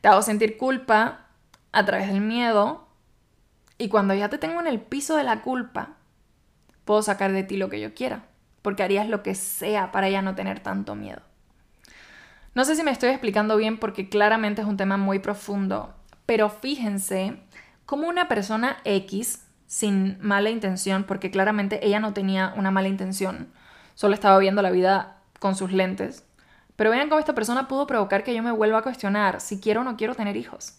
Te 0.00 0.08
hago 0.08 0.22
sentir 0.22 0.56
culpa 0.56 1.26
a 1.72 1.84
través 1.84 2.08
del 2.08 2.20
miedo 2.20 2.86
y 3.78 3.88
cuando 3.88 4.14
ya 4.14 4.28
te 4.28 4.38
tengo 4.38 4.60
en 4.60 4.66
el 4.66 4.80
piso 4.80 5.16
de 5.16 5.24
la 5.24 5.42
culpa, 5.42 5.96
puedo 6.84 7.02
sacar 7.02 7.32
de 7.32 7.42
ti 7.42 7.56
lo 7.56 7.68
que 7.68 7.80
yo 7.80 7.94
quiera, 7.94 8.24
porque 8.62 8.82
harías 8.82 9.08
lo 9.08 9.22
que 9.22 9.34
sea 9.34 9.92
para 9.92 10.08
ya 10.08 10.22
no 10.22 10.34
tener 10.34 10.60
tanto 10.60 10.94
miedo. 10.94 11.20
No 12.54 12.64
sé 12.64 12.76
si 12.76 12.82
me 12.82 12.90
estoy 12.90 13.10
explicando 13.10 13.56
bien 13.56 13.78
porque 13.78 14.08
claramente 14.08 14.60
es 14.60 14.68
un 14.68 14.76
tema 14.76 14.96
muy 14.96 15.18
profundo, 15.18 15.94
pero 16.26 16.50
fíjense 16.50 17.38
como 17.86 18.08
una 18.08 18.28
persona 18.28 18.78
X, 18.84 19.44
sin 19.66 20.18
mala 20.20 20.50
intención, 20.50 21.04
porque 21.04 21.30
claramente 21.30 21.86
ella 21.86 22.00
no 22.00 22.12
tenía 22.12 22.52
una 22.56 22.70
mala 22.70 22.88
intención, 22.88 23.52
solo 23.94 24.14
estaba 24.14 24.38
viendo 24.38 24.62
la 24.62 24.70
vida 24.70 25.16
con 25.38 25.56
sus 25.56 25.72
lentes. 25.72 26.24
Pero 26.76 26.90
vean 26.90 27.08
cómo 27.08 27.18
esta 27.18 27.34
persona 27.34 27.68
pudo 27.68 27.86
provocar 27.86 28.24
que 28.24 28.34
yo 28.34 28.42
me 28.42 28.52
vuelva 28.52 28.78
a 28.78 28.82
cuestionar 28.82 29.40
si 29.40 29.60
quiero 29.60 29.82
o 29.82 29.84
no 29.84 29.96
quiero 29.96 30.14
tener 30.14 30.36
hijos. 30.36 30.78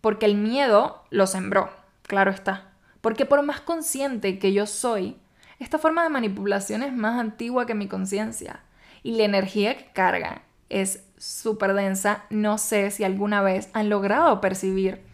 Porque 0.00 0.26
el 0.26 0.36
miedo 0.36 1.04
lo 1.10 1.26
sembró, 1.26 1.70
claro 2.02 2.30
está. 2.30 2.70
Porque 3.00 3.24
por 3.24 3.42
más 3.42 3.60
consciente 3.60 4.38
que 4.38 4.52
yo 4.52 4.66
soy, 4.66 5.16
esta 5.58 5.78
forma 5.78 6.02
de 6.02 6.10
manipulación 6.10 6.82
es 6.82 6.92
más 6.92 7.18
antigua 7.18 7.66
que 7.66 7.74
mi 7.74 7.88
conciencia. 7.88 8.60
Y 9.02 9.16
la 9.16 9.24
energía 9.24 9.76
que 9.76 9.92
carga 9.92 10.42
es 10.68 11.04
súper 11.16 11.74
densa. 11.74 12.24
No 12.30 12.58
sé 12.58 12.90
si 12.90 13.04
alguna 13.04 13.42
vez 13.42 13.70
han 13.72 13.88
logrado 13.88 14.40
percibir 14.40 15.05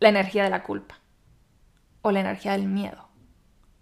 la 0.00 0.08
energía 0.08 0.42
de 0.42 0.50
la 0.50 0.64
culpa. 0.64 0.96
o 2.02 2.10
la 2.10 2.20
energía 2.20 2.52
del 2.52 2.66
miedo. 2.66 3.08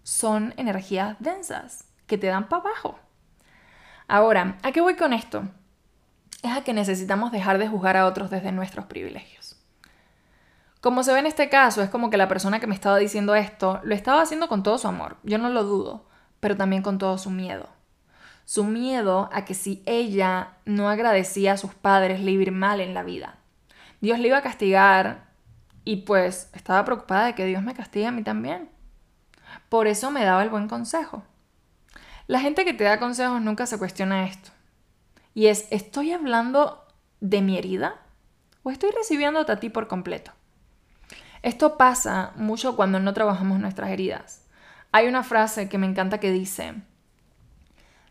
Son 0.03 0.53
energías 0.57 1.15
densas 1.19 1.85
que 2.05 2.17
te 2.17 2.27
dan 2.27 2.49
para 2.49 2.63
abajo. 2.63 2.99
Ahora, 4.09 4.57
¿a 4.61 4.73
qué 4.73 4.81
voy 4.81 4.95
con 4.97 5.13
esto? 5.13 5.43
Es 6.43 6.51
a 6.51 6.65
que 6.65 6.73
necesitamos 6.73 7.31
dejar 7.31 7.57
de 7.59 7.69
juzgar 7.69 7.95
a 7.95 8.05
otros 8.05 8.29
desde 8.29 8.51
nuestros 8.51 8.87
privilegios. 8.87 9.57
Como 10.81 11.03
se 11.03 11.13
ve 11.13 11.19
en 11.19 11.27
este 11.27 11.47
caso, 11.47 11.81
es 11.81 11.89
como 11.89 12.09
que 12.09 12.17
la 12.17 12.27
persona 12.27 12.59
que 12.59 12.67
me 12.67 12.75
estaba 12.75 12.97
diciendo 12.97 13.35
esto 13.35 13.79
lo 13.83 13.95
estaba 13.95 14.21
haciendo 14.21 14.49
con 14.49 14.63
todo 14.63 14.77
su 14.77 14.89
amor, 14.89 15.15
yo 15.23 15.37
no 15.37 15.47
lo 15.47 15.63
dudo, 15.63 16.09
pero 16.41 16.57
también 16.57 16.81
con 16.81 16.97
todo 16.97 17.17
su 17.17 17.29
miedo. 17.29 17.69
Su 18.43 18.65
miedo 18.65 19.29
a 19.31 19.45
que 19.45 19.53
si 19.53 19.81
ella 19.85 20.57
no 20.65 20.89
agradecía 20.89 21.53
a 21.53 21.57
sus 21.57 21.73
padres 21.73 22.19
le 22.19 22.31
iba 22.31 22.43
ir 22.43 22.51
mal 22.51 22.81
en 22.81 22.93
la 22.93 23.03
vida. 23.03 23.37
Dios 24.01 24.19
le 24.19 24.27
iba 24.27 24.39
a 24.39 24.41
castigar 24.41 25.28
y 25.89 25.95
pues 25.95 26.51
estaba 26.53 26.85
preocupada 26.85 27.25
de 27.25 27.33
que 27.33 27.47
Dios 27.47 27.63
me 27.63 27.73
castigue 27.73 28.05
a 28.05 28.11
mí 28.11 28.21
también. 28.21 28.69
Por 29.69 29.87
eso 29.87 30.11
me 30.11 30.23
daba 30.23 30.43
el 30.43 30.51
buen 30.51 30.67
consejo. 30.67 31.23
La 32.27 32.39
gente 32.39 32.63
que 32.63 32.75
te 32.75 32.83
da 32.83 32.99
consejos 32.99 33.41
nunca 33.41 33.65
se 33.65 33.79
cuestiona 33.79 34.27
esto. 34.27 34.51
Y 35.33 35.47
es, 35.47 35.65
¿estoy 35.71 36.11
hablando 36.11 36.85
de 37.21 37.41
mi 37.41 37.57
herida? 37.57 37.95
¿O 38.61 38.69
estoy 38.69 38.91
recibiéndote 38.91 39.51
a 39.51 39.59
ti 39.59 39.69
por 39.69 39.87
completo? 39.87 40.31
Esto 41.41 41.75
pasa 41.75 42.33
mucho 42.35 42.75
cuando 42.75 42.99
no 42.99 43.15
trabajamos 43.15 43.59
nuestras 43.59 43.89
heridas. 43.89 44.45
Hay 44.91 45.07
una 45.07 45.23
frase 45.23 45.69
que 45.69 45.79
me 45.79 45.87
encanta 45.87 46.19
que 46.19 46.31
dice, 46.31 46.75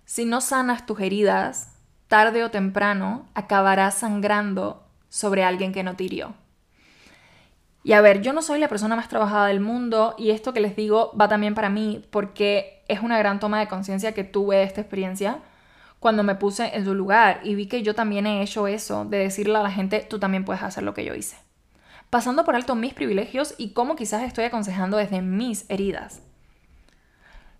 si 0.05 0.25
no 0.25 0.41
sanas 0.41 0.85
tus 0.85 0.99
heridas, 0.99 1.77
tarde 2.09 2.43
o 2.43 2.51
temprano 2.51 3.29
acabarás 3.35 3.95
sangrando 3.95 4.85
sobre 5.09 5.45
alguien 5.45 5.73
que 5.73 5.85
no 5.85 5.95
te 5.95 6.03
hirió. 6.03 6.35
Y 7.89 7.95
a 7.95 8.03
ver, 8.03 8.21
yo 8.21 8.35
no 8.35 8.43
soy 8.43 8.61
la 8.61 8.69
persona 8.69 8.97
más 8.97 9.09
trabajada 9.09 9.47
del 9.47 9.61
mundo 9.61 10.15
y 10.19 10.29
esto 10.29 10.53
que 10.53 10.61
les 10.61 10.77
digo 10.77 11.11
va 11.19 11.27
también 11.27 11.55
para 11.55 11.71
mí 11.71 12.05
porque 12.11 12.83
es 12.87 13.01
una 13.01 13.17
gran 13.17 13.41
toma 13.41 13.61
de 13.61 13.67
conciencia 13.67 14.13
que 14.13 14.25
tuve 14.25 14.57
de 14.57 14.65
esta 14.65 14.83
experiencia 14.83 15.39
cuando 15.99 16.23
me 16.23 16.35
puse 16.35 16.77
en 16.77 16.85
su 16.85 16.95
lugar 16.95 17.41
y 17.45 17.55
vi 17.55 17.67
que 17.67 17.83
yo 17.83 17.95
también 17.95 18.27
he 18.27 18.43
hecho 18.43 18.67
eso 18.67 19.07
de 19.07 19.17
decirle 19.17 19.57
a 19.57 19.63
la 19.63 19.71
gente, 19.71 20.01
tú 20.01 20.19
también 20.19 20.45
puedes 20.45 20.63
hacer 20.63 20.83
lo 20.83 20.93
que 20.93 21.07
yo 21.07 21.15
hice. 21.15 21.39
Pasando 22.11 22.45
por 22.45 22.57
alto 22.57 22.75
mis 22.75 22.93
privilegios 22.93 23.55
y 23.57 23.71
cómo 23.71 23.97
quizás 23.97 24.23
estoy 24.23 24.45
aconsejando 24.45 24.99
desde 24.99 25.23
mis 25.23 25.65
heridas. 25.71 26.21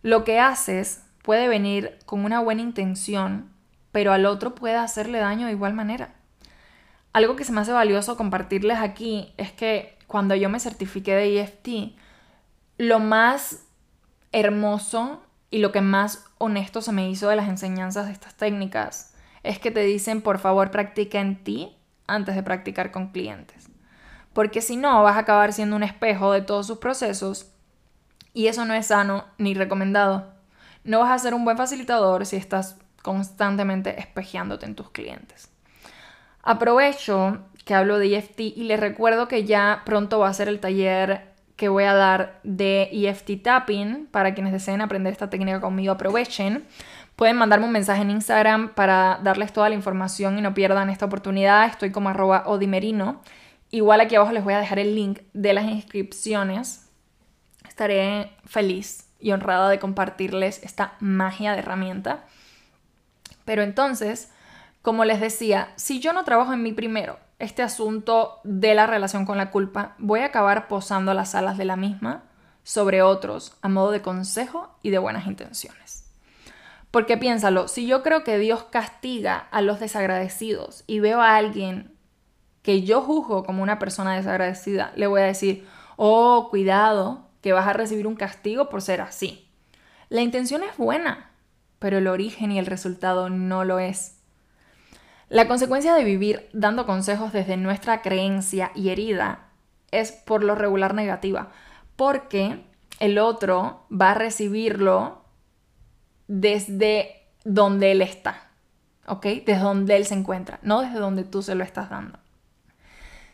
Lo 0.03 0.25
que 0.25 0.41
haces 0.41 1.05
puede 1.23 1.49
venir 1.49 2.01
con 2.05 2.27
una 2.27 2.41
buena 2.41 2.61
intención, 2.61 3.51
pero 3.93 4.13
al 4.13 4.27
otro 4.27 4.55
puede 4.55 4.77
hacerle 4.77 5.21
daño 5.21 5.47
de 5.47 5.53
igual 5.53 5.73
manera. 5.73 6.18
Algo 7.13 7.37
que 7.37 7.45
se 7.45 7.53
me 7.53 7.61
hace 7.61 7.73
valioso 7.73 8.17
compartirles 8.17 8.79
aquí 8.79 9.33
es 9.37 9.53
que 9.53 9.97
cuando 10.07 10.35
yo 10.35 10.49
me 10.49 10.61
certifiqué 10.61 11.15
de 11.15 11.41
EFT, 11.41 11.97
lo 12.79 12.99
más 12.99 13.65
hermoso 14.33 15.23
y 15.51 15.59
lo 15.59 15.73
que 15.73 15.81
más 15.81 16.27
honesto 16.39 16.83
se 16.83 16.93
me 16.93 17.09
hizo 17.11 17.29
de 17.29 17.37
las 17.37 17.49
enseñanzas 17.49 18.07
de 18.07 18.13
estas 18.13 18.35
técnicas 18.35 19.15
es 19.43 19.59
que 19.59 19.71
te 19.71 19.81
dicen, 19.81 20.23
por 20.23 20.39
favor, 20.39 20.71
practica 20.71 21.21
en 21.21 21.43
ti 21.43 21.77
antes 22.07 22.35
de 22.35 22.43
practicar 22.43 22.91
con 22.91 23.09
clientes. 23.09 23.69
Porque 24.33 24.61
si 24.61 24.77
no, 24.77 25.03
vas 25.03 25.17
a 25.17 25.21
acabar 25.21 25.53
siendo 25.53 25.77
un 25.77 25.83
espejo 25.83 26.33
de 26.33 26.43
todos 26.43 26.67
sus 26.67 26.79
procesos 26.79 27.51
y 28.35 28.47
eso 28.47 28.65
no 28.65 28.75
es 28.75 28.87
sano 28.87 29.25
ni 29.39 29.55
recomendado. 29.55 30.33
No 30.85 31.01
vas 31.01 31.11
a 31.11 31.19
ser 31.19 31.35
un 31.35 31.45
buen 31.45 31.57
facilitador 31.57 32.27
si 32.27 32.37
estás 32.37 32.77
constantemente 33.03 33.99
espejeándote 33.99 34.67
en 34.67 34.75
tus 34.75 34.91
clientes. 34.91 35.51
Aprovecho 36.49 37.41
que 37.67 37.75
hablo 37.75 37.99
de 37.99 38.17
EFT 38.17 38.41
y 38.41 38.63
les 38.63 38.81
recuerdo 38.81 39.29
que 39.29 39.45
ya 39.45 39.83
pronto 39.85 40.19
va 40.19 40.31
a 40.31 40.33
ser 40.33 40.49
el 40.49 40.61
taller 40.61 41.35
que 41.57 41.69
voy 41.69 41.85
a 41.85 41.93
dar 41.93 42.41
de 42.43 42.89
EFT 42.91 43.43
Tapping 43.43 44.09
para 44.11 44.33
quienes 44.33 44.55
deseen 44.55 44.81
aprender 44.81 45.13
esta 45.13 45.29
técnica 45.29 45.61
conmigo 45.61 45.93
aprovechen. 45.93 46.65
Pueden 47.17 47.37
mandarme 47.37 47.67
un 47.67 47.73
mensaje 47.73 48.01
en 48.01 48.13
Instagram 48.13 48.71
para 48.71 49.21
darles 49.23 49.53
toda 49.53 49.69
la 49.69 49.75
información 49.75 50.39
y 50.39 50.41
no 50.41 50.55
pierdan 50.55 50.89
esta 50.89 51.05
oportunidad. 51.05 51.67
Estoy 51.67 51.93
como 51.93 52.09
arroba 52.09 52.45
odimerino. 52.47 53.21
Igual 53.71 54.01
aquí 54.01 54.15
abajo 54.15 54.33
les 54.33 54.43
voy 54.43 54.55
a 54.55 54.61
dejar 54.61 54.79
el 54.79 54.95
link 54.95 55.19
de 55.35 55.53
las 55.53 55.67
inscripciones. 55.67 56.89
Estaré 57.69 58.33
feliz 58.47 59.07
y 59.21 59.33
honrada 59.33 59.69
de 59.69 59.79
compartirles 59.79 60.63
esta 60.63 60.95
magia 60.99 61.53
de 61.53 61.59
herramienta. 61.59 62.25
Pero 63.45 63.61
entonces, 63.61 64.33
como 64.83 65.05
les 65.05 65.21
decía, 65.21 65.73
si 65.77 66.01
yo 66.01 66.13
no 66.13 66.25
trabajo 66.25 66.53
en 66.53 66.63
mí 66.63 66.73
primero, 66.73 67.19
este 67.39 67.63
asunto 67.63 68.41
de 68.45 68.75
la 68.75 68.87
relación 68.87 69.25
con 69.25 69.39
la 69.39 69.51
culpa, 69.51 69.95
voy 69.99 70.21
a 70.21 70.27
acabar 70.27 70.69
posando 70.69 71.15
las 71.15 71.35
alas 71.35 71.57
de 71.57 71.65
la 71.65 71.77
misma 71.77 72.25
sobre 72.63 73.03
otros 73.03 73.57
a 73.63 73.69
modo 73.69 73.91
de 73.91 74.03
consejo 74.03 74.77
y 74.83 74.91
de 74.91 74.99
buenas 74.99 75.27
intenciones. 75.27 76.05
Porque 76.91 77.17
piénsalo, 77.17 77.69
si 77.69 77.87
yo 77.87 78.03
creo 78.03 78.25
que 78.25 78.39
Dios 78.39 78.65
castiga 78.65 79.37
a 79.51 79.61
los 79.61 79.79
desagradecidos 79.79 80.85
y 80.87 81.01
veo 81.01 81.21
a 81.21 81.37
alguien 81.37 81.95
que 82.63 82.83
yo 82.83 83.03
juzgo 83.03 83.45
como 83.45 83.63
una 83.63 83.79
persona 83.79 84.17
desagradecida, 84.17 84.93
le 84.97 85.07
voy 85.07 85.21
a 85.21 85.25
decir, 85.25 85.67
oh, 85.97 86.49
cuidado, 86.51 87.27
que 87.41 87.53
vas 87.53 87.67
a 87.67 87.73
recibir 87.73 88.07
un 88.07 88.17
castigo 88.17 88.69
por 88.69 88.83
ser 88.83 89.01
así. 89.01 89.49
La 90.09 90.23
intención 90.23 90.63
es 90.63 90.77
buena, 90.77 91.31
pero 91.79 91.99
el 91.99 92.07
origen 92.07 92.53
y 92.53 92.59
el 92.59 92.67
resultado 92.67 93.29
no 93.29 93.65
lo 93.65 93.79
es. 93.79 94.18
La 95.29 95.47
consecuencia 95.47 95.95
de 95.95 96.05
vivir 96.05 96.49
dando 96.53 96.87
consejos 96.87 97.33
desde 97.33 97.57
nuestra 97.57 98.01
creencia 98.01 98.71
y 98.75 98.89
herida 98.89 99.49
es 99.91 100.13
por 100.13 100.43
lo 100.43 100.55
regular 100.55 100.95
negativa, 100.95 101.51
porque 101.97 102.65
el 102.99 103.19
otro 103.19 103.87
va 103.91 104.13
a 104.13 104.15
recibirlo 104.15 105.25
desde 106.29 107.27
donde 107.45 107.93
él 107.93 108.03
está, 108.03 108.49
¿ok? 109.07 109.27
Desde 109.45 109.59
donde 109.59 109.97
él 109.97 110.07
se 110.07 110.15
encuentra, 110.15 110.59
no 110.63 110.81
desde 110.81 110.99
donde 110.99 111.25
tú 111.25 111.43
se 111.43 111.55
lo 111.55 111.63
estás 111.63 111.91
dando. 111.91 112.19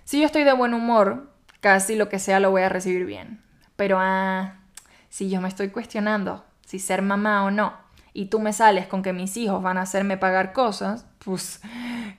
Si 0.05 0.21
yo 0.21 0.27
estoy 0.27 0.45
de 0.45 0.53
buen 0.53 0.75
humor, 0.75 1.33
casi 1.61 1.97
lo 1.97 2.09
que 2.09 2.19
sea 2.19 2.41
lo 2.41 2.51
voy 2.51 2.63
a 2.63 2.69
recibir 2.69 3.07
bien. 3.07 3.43
Pero 3.77 3.99
ah, 4.01 4.61
si 5.09 5.31
yo 5.31 5.41
me 5.41 5.49
estoy 5.49 5.69
cuestionando 5.69 6.45
si 6.67 6.79
ser 6.79 7.03
mamá 7.03 7.45
o 7.45 7.51
no, 7.51 7.73
y 8.13 8.27
tú 8.27 8.39
me 8.39 8.53
sales 8.53 8.87
con 8.87 9.03
que 9.03 9.13
mis 9.13 9.37
hijos 9.37 9.63
van 9.63 9.77
a 9.77 9.83
hacerme 9.83 10.17
pagar 10.17 10.53
cosas, 10.53 11.07
pues 11.19 11.61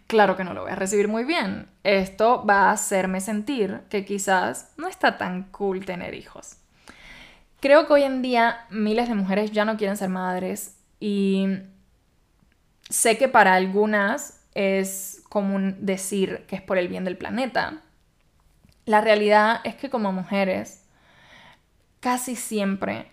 claro 0.08 0.38
que 0.38 0.44
no 0.44 0.54
lo 0.54 0.64
voy 0.64 0.72
a 0.72 0.76
recibir 0.76 1.08
muy 1.08 1.24
bien. 1.24 1.68
Esto 1.84 2.46
va 2.46 2.70
a 2.70 2.72
hacerme 2.72 3.22
sentir 3.22 3.82
que 3.90 4.06
quizás 4.06 4.74
no 4.78 4.88
está 4.88 5.18
tan 5.18 5.44
cool 5.52 5.86
tener 5.86 6.14
hijos. 6.14 6.58
Creo 7.60 7.88
que 7.88 7.94
hoy 7.94 8.04
en 8.04 8.22
día 8.22 8.66
miles 8.70 9.08
de 9.08 9.16
mujeres 9.16 9.52
ya 9.52 9.66
no 9.66 9.78
quieren 9.78 9.98
ser 9.98 10.10
madres 10.10 10.78
y 11.00 11.48
sé 12.90 13.18
que 13.18 13.28
para 13.28 13.56
algunas 13.56 14.42
es 14.54 15.24
común 15.30 15.78
decir 15.80 16.46
que 16.48 16.56
es 16.56 16.62
por 16.62 16.78
el 16.78 16.88
bien 16.88 17.04
del 17.04 17.18
planeta. 17.18 17.82
La 18.86 19.02
realidad 19.02 19.62
es 19.64 19.76
que 19.76 19.90
como 19.90 20.12
mujeres 20.12 20.84
casi 22.00 22.36
siempre 22.36 23.12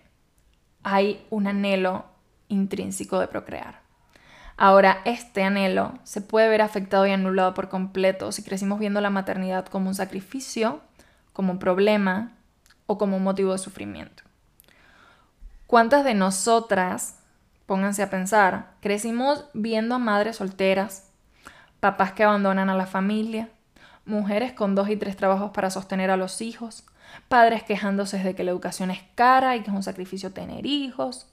hay 0.83 1.25
un 1.29 1.47
anhelo 1.47 2.05
intrínseco 2.47 3.19
de 3.19 3.27
procrear. 3.27 3.82
Ahora, 4.57 5.01
este 5.05 5.43
anhelo 5.43 5.93
se 6.03 6.21
puede 6.21 6.47
ver 6.47 6.61
afectado 6.61 7.07
y 7.07 7.11
anulado 7.11 7.53
por 7.53 7.69
completo 7.69 8.31
si 8.31 8.43
crecimos 8.43 8.79
viendo 8.79 9.01
la 9.01 9.09
maternidad 9.09 9.65
como 9.65 9.89
un 9.89 9.95
sacrificio, 9.95 10.81
como 11.33 11.53
un 11.53 11.59
problema 11.59 12.31
o 12.85 12.97
como 12.97 13.17
un 13.17 13.23
motivo 13.23 13.51
de 13.51 13.57
sufrimiento. 13.57 14.23
¿Cuántas 15.65 16.03
de 16.03 16.13
nosotras, 16.13 17.17
pónganse 17.65 18.03
a 18.03 18.09
pensar, 18.09 18.73
crecimos 18.79 19.45
viendo 19.53 19.95
a 19.95 19.99
madres 19.99 20.35
solteras, 20.37 21.09
papás 21.79 22.13
que 22.13 22.23
abandonan 22.23 22.69
a 22.69 22.75
la 22.75 22.85
familia, 22.85 23.49
mujeres 24.05 24.53
con 24.53 24.75
dos 24.75 24.89
y 24.89 24.97
tres 24.97 25.17
trabajos 25.17 25.51
para 25.51 25.71
sostener 25.71 26.11
a 26.11 26.17
los 26.17 26.41
hijos, 26.41 26.83
padres 27.27 27.63
quejándose 27.63 28.19
de 28.19 28.35
que 28.35 28.43
la 28.43 28.51
educación 28.51 28.91
es 28.91 29.01
cara 29.15 29.55
y 29.55 29.61
que 29.61 29.71
es 29.71 29.75
un 29.75 29.83
sacrificio 29.83 30.31
tener 30.31 30.65
hijos, 30.65 31.27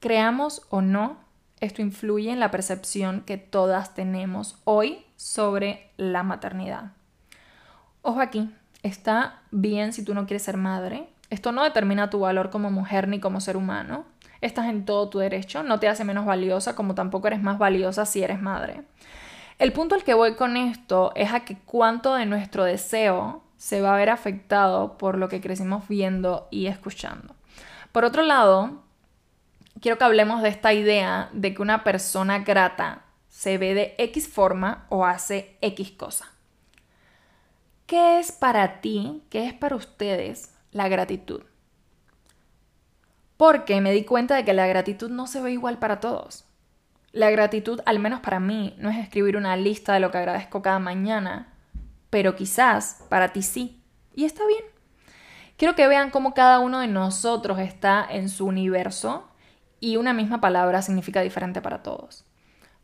Creamos 0.00 0.62
o 0.70 0.80
no, 0.80 1.16
esto 1.60 1.82
influye 1.82 2.30
en 2.30 2.40
la 2.40 2.50
percepción 2.50 3.22
que 3.22 3.36
todas 3.36 3.94
tenemos 3.94 4.58
hoy 4.64 5.04
sobre 5.16 5.90
la 5.96 6.22
maternidad. 6.22 6.92
Ojo 8.02 8.20
aquí, 8.20 8.54
está 8.82 9.40
bien 9.50 9.92
si 9.92 10.04
tú 10.04 10.14
no 10.14 10.26
quieres 10.26 10.42
ser 10.42 10.56
madre. 10.56 11.08
Esto 11.30 11.52
no 11.52 11.64
determina 11.64 12.10
tu 12.10 12.20
valor 12.20 12.50
como 12.50 12.70
mujer 12.70 13.08
ni 13.08 13.20
como 13.20 13.40
ser 13.40 13.56
humano. 13.56 14.04
Estás 14.40 14.66
en 14.66 14.84
todo 14.84 15.08
tu 15.08 15.18
derecho, 15.18 15.62
no 15.62 15.80
te 15.80 15.88
hace 15.88 16.04
menos 16.04 16.24
valiosa 16.24 16.76
como 16.76 16.94
tampoco 16.94 17.26
eres 17.26 17.42
más 17.42 17.58
valiosa 17.58 18.06
si 18.06 18.22
eres 18.22 18.40
madre. 18.40 18.82
El 19.58 19.72
punto 19.72 19.96
al 19.96 20.04
que 20.04 20.14
voy 20.14 20.36
con 20.36 20.56
esto 20.56 21.10
es 21.16 21.32
a 21.32 21.40
que 21.40 21.58
cuánto 21.58 22.14
de 22.14 22.26
nuestro 22.26 22.62
deseo 22.62 23.42
se 23.56 23.80
va 23.80 23.94
a 23.94 23.96
ver 23.96 24.08
afectado 24.08 24.96
por 24.96 25.18
lo 25.18 25.28
que 25.28 25.40
crecimos 25.40 25.88
viendo 25.88 26.46
y 26.52 26.66
escuchando. 26.66 27.34
Por 27.90 28.04
otro 28.04 28.22
lado, 28.22 28.84
quiero 29.80 29.98
que 29.98 30.04
hablemos 30.04 30.42
de 30.42 30.48
esta 30.48 30.72
idea 30.72 31.30
de 31.32 31.54
que 31.54 31.62
una 31.62 31.84
persona 31.84 32.40
grata 32.40 33.02
se 33.28 33.58
ve 33.58 33.74
de 33.74 33.94
X 33.98 34.28
forma 34.28 34.86
o 34.88 35.04
hace 35.04 35.56
X 35.60 35.92
cosa. 35.92 36.32
¿Qué 37.86 38.18
es 38.18 38.32
para 38.32 38.80
ti, 38.80 39.22
qué 39.30 39.46
es 39.46 39.54
para 39.54 39.76
ustedes 39.76 40.54
la 40.72 40.88
gratitud. 40.88 41.42
Porque 43.36 43.80
me 43.80 43.92
di 43.92 44.04
cuenta 44.04 44.36
de 44.36 44.44
que 44.44 44.52
la 44.52 44.66
gratitud 44.66 45.10
no 45.10 45.26
se 45.26 45.40
ve 45.40 45.52
igual 45.52 45.78
para 45.78 46.00
todos. 46.00 46.44
La 47.12 47.30
gratitud, 47.30 47.80
al 47.86 47.98
menos 47.98 48.20
para 48.20 48.40
mí, 48.40 48.74
no 48.78 48.90
es 48.90 48.98
escribir 48.98 49.36
una 49.36 49.56
lista 49.56 49.94
de 49.94 50.00
lo 50.00 50.10
que 50.10 50.18
agradezco 50.18 50.60
cada 50.60 50.78
mañana, 50.78 51.54
pero 52.10 52.36
quizás 52.36 53.04
para 53.08 53.32
ti 53.32 53.42
sí. 53.42 53.82
Y 54.14 54.24
está 54.24 54.46
bien. 54.46 54.64
Quiero 55.56 55.74
que 55.74 55.88
vean 55.88 56.10
cómo 56.10 56.34
cada 56.34 56.58
uno 56.58 56.80
de 56.80 56.88
nosotros 56.88 57.58
está 57.58 58.06
en 58.08 58.28
su 58.28 58.46
universo 58.46 59.27
y 59.80 59.96
una 59.96 60.12
misma 60.12 60.40
palabra 60.40 60.82
significa 60.82 61.20
diferente 61.20 61.60
para 61.60 61.82
todos. 61.82 62.24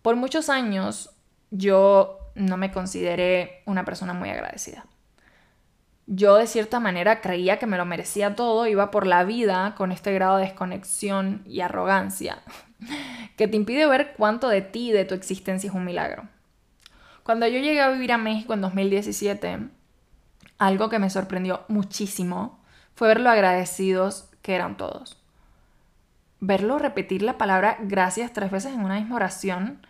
Por 0.03 0.17
muchos 0.17 0.49
años 0.49 1.11
yo 1.51 2.19
no 2.35 2.57
me 2.57 2.73
consideré 2.73 3.63
una 3.67 3.85
persona 3.85 4.13
muy 4.13 4.31
agradecida. 4.31 4.87
Yo 6.07 6.37
de 6.37 6.47
cierta 6.47 6.81
manera 6.81 7.23
creía 7.23 7.59
que 7.59 7.67
me 7.67 7.79
lo 7.79 7.87
merecía 7.87 8.37
todo, 8.37 8.67
iba 8.67 8.91
por 8.91 9.07
la 9.07 9.25
vida 9.25 9.75
con 9.77 9.91
este 9.91 10.13
grado 10.13 10.37
de 10.37 10.45
desconexión 10.45 11.43
y 11.47 11.61
arrogancia 11.61 12.43
que 13.37 13.49
te 13.49 13.57
impide 13.57 13.87
ver 13.87 14.15
cuánto 14.17 14.49
de 14.49 14.61
ti 14.61 14.93
de 14.93 15.07
tu 15.07 15.15
existencia 15.15 15.69
es 15.69 15.75
un 15.75 15.85
milagro. 15.85 16.29
Cuando 17.23 17.47
yo 17.47 17.59
llegué 17.59 17.81
a 17.81 17.89
vivir 17.89 18.13
a 18.13 18.19
México 18.19 18.53
en 18.53 18.61
2017, 18.61 19.61
algo 20.59 20.91
que 20.91 20.99
me 20.99 21.09
sorprendió 21.09 21.65
muchísimo 21.69 22.63
fue 22.95 23.09
ver 23.09 23.21
lo 23.21 23.31
agradecidos 23.31 24.29
que 24.43 24.55
eran 24.55 24.77
todos. 24.77 25.24
Verlo 26.47 26.79
repetir 26.79 27.23
la 27.23 27.39
palabra 27.39 27.79
gracias 27.81 28.35
tres 28.35 28.51
veces 28.51 28.75
en 28.75 28.85
una 28.85 28.97
misma 28.97 29.17
oración. 29.17 29.81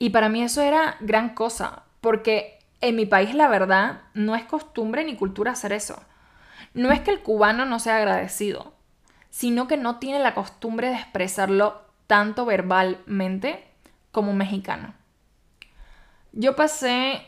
Y 0.00 0.10
para 0.10 0.28
mí 0.28 0.42
eso 0.42 0.60
era 0.60 0.96
gran 0.98 1.28
cosa, 1.28 1.84
porque 2.00 2.58
en 2.80 2.96
mi 2.96 3.06
país 3.06 3.36
la 3.36 3.46
verdad 3.46 4.00
no 4.12 4.34
es 4.34 4.42
costumbre 4.42 5.04
ni 5.04 5.14
cultura 5.14 5.52
hacer 5.52 5.72
eso. 5.72 6.02
No 6.74 6.90
es 6.90 7.00
que 7.02 7.12
el 7.12 7.20
cubano 7.20 7.66
no 7.66 7.78
sea 7.78 7.98
agradecido, 7.98 8.72
sino 9.30 9.68
que 9.68 9.76
no 9.76 10.00
tiene 10.00 10.18
la 10.18 10.34
costumbre 10.34 10.88
de 10.88 10.96
expresarlo 10.96 11.82
tanto 12.08 12.46
verbalmente 12.46 13.64
como 14.10 14.32
un 14.32 14.38
mexicano. 14.38 14.94
Yo 16.32 16.56
pasé 16.56 17.24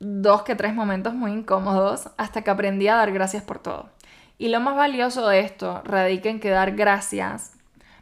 dos 0.00 0.42
que 0.42 0.56
tres 0.56 0.74
momentos 0.74 1.14
muy 1.14 1.30
incómodos 1.30 2.10
hasta 2.16 2.42
que 2.42 2.50
aprendí 2.50 2.88
a 2.88 2.96
dar 2.96 3.12
gracias 3.12 3.44
por 3.44 3.60
todo. 3.60 3.88
Y 4.36 4.48
lo 4.48 4.58
más 4.58 4.74
valioso 4.74 5.28
de 5.28 5.40
esto 5.40 5.80
radica 5.84 6.28
en 6.28 6.40
que 6.40 6.50
dar 6.50 6.72
gracias 6.72 7.52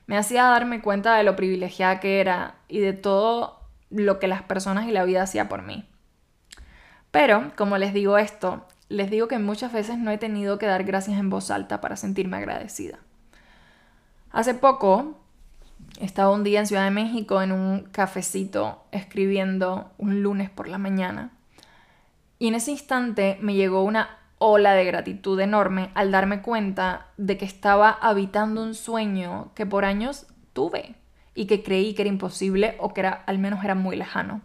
me 0.08 0.16
hacía 0.16 0.44
darme 0.44 0.80
cuenta 0.80 1.14
de 1.16 1.22
lo 1.22 1.36
privilegiada 1.36 2.00
que 2.00 2.20
era 2.20 2.54
y 2.66 2.80
de 2.80 2.94
todo 2.94 3.60
lo 3.90 4.18
que 4.18 4.26
las 4.26 4.42
personas 4.42 4.88
y 4.88 4.90
la 4.90 5.04
vida 5.04 5.22
hacía 5.22 5.50
por 5.50 5.62
mí. 5.62 5.86
Pero, 7.10 7.52
como 7.56 7.76
les 7.76 7.92
digo 7.92 8.16
esto, 8.16 8.66
les 8.88 9.10
digo 9.10 9.28
que 9.28 9.38
muchas 9.38 9.70
veces 9.70 9.98
no 9.98 10.10
he 10.10 10.16
tenido 10.16 10.58
que 10.58 10.64
dar 10.64 10.84
gracias 10.84 11.18
en 11.18 11.28
voz 11.28 11.50
alta 11.50 11.82
para 11.82 11.96
sentirme 11.96 12.38
agradecida. 12.38 12.98
Hace 14.30 14.54
poco 14.54 15.18
estaba 16.00 16.30
un 16.30 16.42
día 16.42 16.60
en 16.60 16.66
Ciudad 16.66 16.84
de 16.84 16.90
México 16.90 17.42
en 17.42 17.52
un 17.52 17.82
cafecito 17.84 18.86
escribiendo 18.92 19.92
un 19.98 20.22
lunes 20.22 20.48
por 20.48 20.68
la 20.68 20.78
mañana. 20.78 21.32
Y 22.38 22.48
en 22.48 22.54
ese 22.54 22.70
instante 22.70 23.36
me 23.42 23.54
llegó 23.54 23.82
una 23.82 24.17
ola 24.38 24.74
de 24.74 24.84
gratitud 24.84 25.38
enorme 25.40 25.90
al 25.94 26.10
darme 26.10 26.42
cuenta 26.42 27.08
de 27.16 27.36
que 27.36 27.44
estaba 27.44 27.90
habitando 27.90 28.62
un 28.62 28.74
sueño 28.74 29.52
que 29.54 29.66
por 29.66 29.84
años 29.84 30.26
tuve 30.52 30.94
y 31.34 31.46
que 31.46 31.62
creí 31.62 31.94
que 31.94 32.02
era 32.02 32.08
imposible 32.08 32.76
o 32.80 32.94
que 32.94 33.00
era, 33.00 33.22
al 33.26 33.38
menos 33.38 33.64
era 33.64 33.74
muy 33.74 33.96
lejano. 33.96 34.40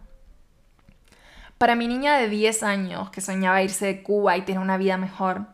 Para 1.58 1.76
mi 1.76 1.88
niña 1.88 2.16
de 2.16 2.28
10 2.28 2.62
años 2.62 3.10
que 3.10 3.20
soñaba 3.20 3.62
irse 3.62 3.86
de 3.86 4.02
Cuba 4.02 4.36
y 4.36 4.42
tener 4.42 4.60
una 4.60 4.76
vida 4.76 4.96
mejor, 4.96 5.46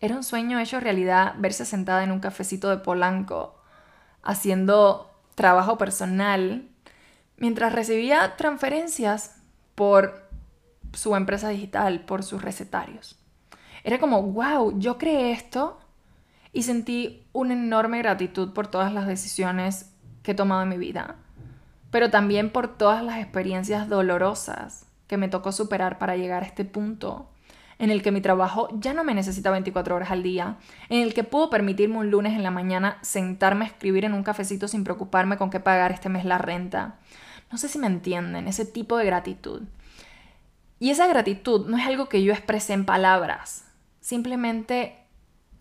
era 0.00 0.16
un 0.16 0.24
sueño 0.24 0.58
hecho 0.58 0.80
realidad 0.80 1.34
verse 1.38 1.64
sentada 1.64 2.02
en 2.04 2.12
un 2.12 2.20
cafecito 2.20 2.70
de 2.70 2.78
Polanco 2.78 3.60
haciendo 4.22 5.10
trabajo 5.34 5.78
personal 5.78 6.68
mientras 7.36 7.72
recibía 7.72 8.36
transferencias 8.36 9.36
por 9.74 10.28
su 10.92 11.16
empresa 11.16 11.48
digital, 11.48 12.04
por 12.04 12.22
sus 12.22 12.42
recetarios. 12.42 13.23
Era 13.84 13.98
como, 13.98 14.22
wow, 14.22 14.78
yo 14.78 14.98
creé 14.98 15.32
esto 15.32 15.78
y 16.52 16.62
sentí 16.62 17.26
una 17.32 17.52
enorme 17.52 17.98
gratitud 17.98 18.52
por 18.52 18.66
todas 18.66 18.92
las 18.92 19.06
decisiones 19.06 19.92
que 20.22 20.32
he 20.32 20.34
tomado 20.34 20.62
en 20.62 20.70
mi 20.70 20.78
vida, 20.78 21.16
pero 21.90 22.10
también 22.10 22.50
por 22.50 22.78
todas 22.78 23.04
las 23.04 23.18
experiencias 23.18 23.88
dolorosas 23.88 24.86
que 25.06 25.18
me 25.18 25.28
tocó 25.28 25.52
superar 25.52 25.98
para 25.98 26.16
llegar 26.16 26.42
a 26.42 26.46
este 26.46 26.64
punto 26.64 27.28
en 27.78 27.90
el 27.90 28.02
que 28.02 28.12
mi 28.12 28.20
trabajo 28.20 28.68
ya 28.80 28.94
no 28.94 29.04
me 29.04 29.14
necesita 29.14 29.50
24 29.50 29.96
horas 29.96 30.10
al 30.10 30.22
día, 30.22 30.56
en 30.88 31.02
el 31.02 31.12
que 31.12 31.24
puedo 31.24 31.50
permitirme 31.50 31.98
un 31.98 32.10
lunes 32.10 32.32
en 32.32 32.42
la 32.42 32.50
mañana 32.50 32.98
sentarme 33.02 33.64
a 33.64 33.68
escribir 33.68 34.04
en 34.04 34.14
un 34.14 34.22
cafecito 34.22 34.68
sin 34.68 34.84
preocuparme 34.84 35.36
con 35.36 35.50
qué 35.50 35.60
pagar 35.60 35.92
este 35.92 36.08
mes 36.08 36.24
la 36.24 36.38
renta. 36.38 36.96
No 37.50 37.58
sé 37.58 37.68
si 37.68 37.78
me 37.78 37.86
entienden, 37.86 38.48
ese 38.48 38.64
tipo 38.64 38.96
de 38.96 39.04
gratitud. 39.04 39.62
Y 40.78 40.90
esa 40.90 41.06
gratitud 41.06 41.66
no 41.66 41.76
es 41.76 41.86
algo 41.86 42.08
que 42.08 42.22
yo 42.22 42.32
expresé 42.32 42.72
en 42.72 42.84
palabras, 42.84 43.63
simplemente 44.04 44.98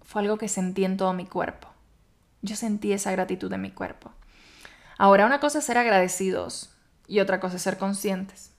fue 0.02 0.22
algo 0.22 0.38
que 0.38 0.50
sentí 0.50 0.84
en 0.84 0.98
todo 0.98 1.14
mi 1.14 1.26
cuerpo. 1.26 1.70
Yo 2.42 2.58
sentí 2.58 2.92
esa 2.92 3.10
gratitud 3.14 3.52
en 3.54 3.62
mi 3.62 3.72
cuerpo. 3.72 4.12
Ahora, 4.98 5.26
una 5.26 5.40
cosa 5.40 5.60
es 5.60 5.64
ser 5.64 5.78
agradecidos 5.78 6.76
y 7.08 7.22
otra 7.22 7.40
cosa 7.40 7.56
es 7.56 7.62
ser 7.62 7.78
conscientes. 7.78 8.52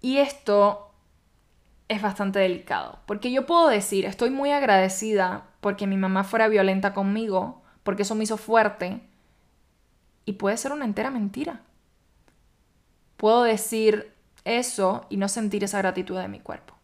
Y 0.00 0.16
esto 0.16 0.94
es 1.88 2.00
bastante 2.00 2.38
delicado. 2.38 3.00
Porque 3.04 3.30
yo 3.30 3.44
puedo 3.44 3.68
decir, 3.68 4.06
estoy 4.06 4.30
muy 4.30 4.50
agradecida 4.50 5.44
porque 5.60 5.86
mi 5.86 5.98
mamá 5.98 6.24
fuera 6.24 6.48
violenta 6.48 6.94
conmigo, 6.94 7.60
porque 7.82 8.02
eso 8.02 8.14
me 8.14 8.24
hizo 8.24 8.38
fuerte. 8.38 9.02
Y 10.24 10.32
puede 10.32 10.56
ser 10.56 10.72
una 10.72 10.86
entera 10.86 11.10
mentira. 11.10 11.60
Puedo 13.18 13.42
decir 13.42 14.14
eso 14.44 15.04
y 15.10 15.18
no 15.18 15.28
sentir 15.28 15.64
esa 15.64 15.78
gratitud 15.78 16.18
de 16.18 16.28
mi 16.28 16.40
cuerpo. 16.40 16.77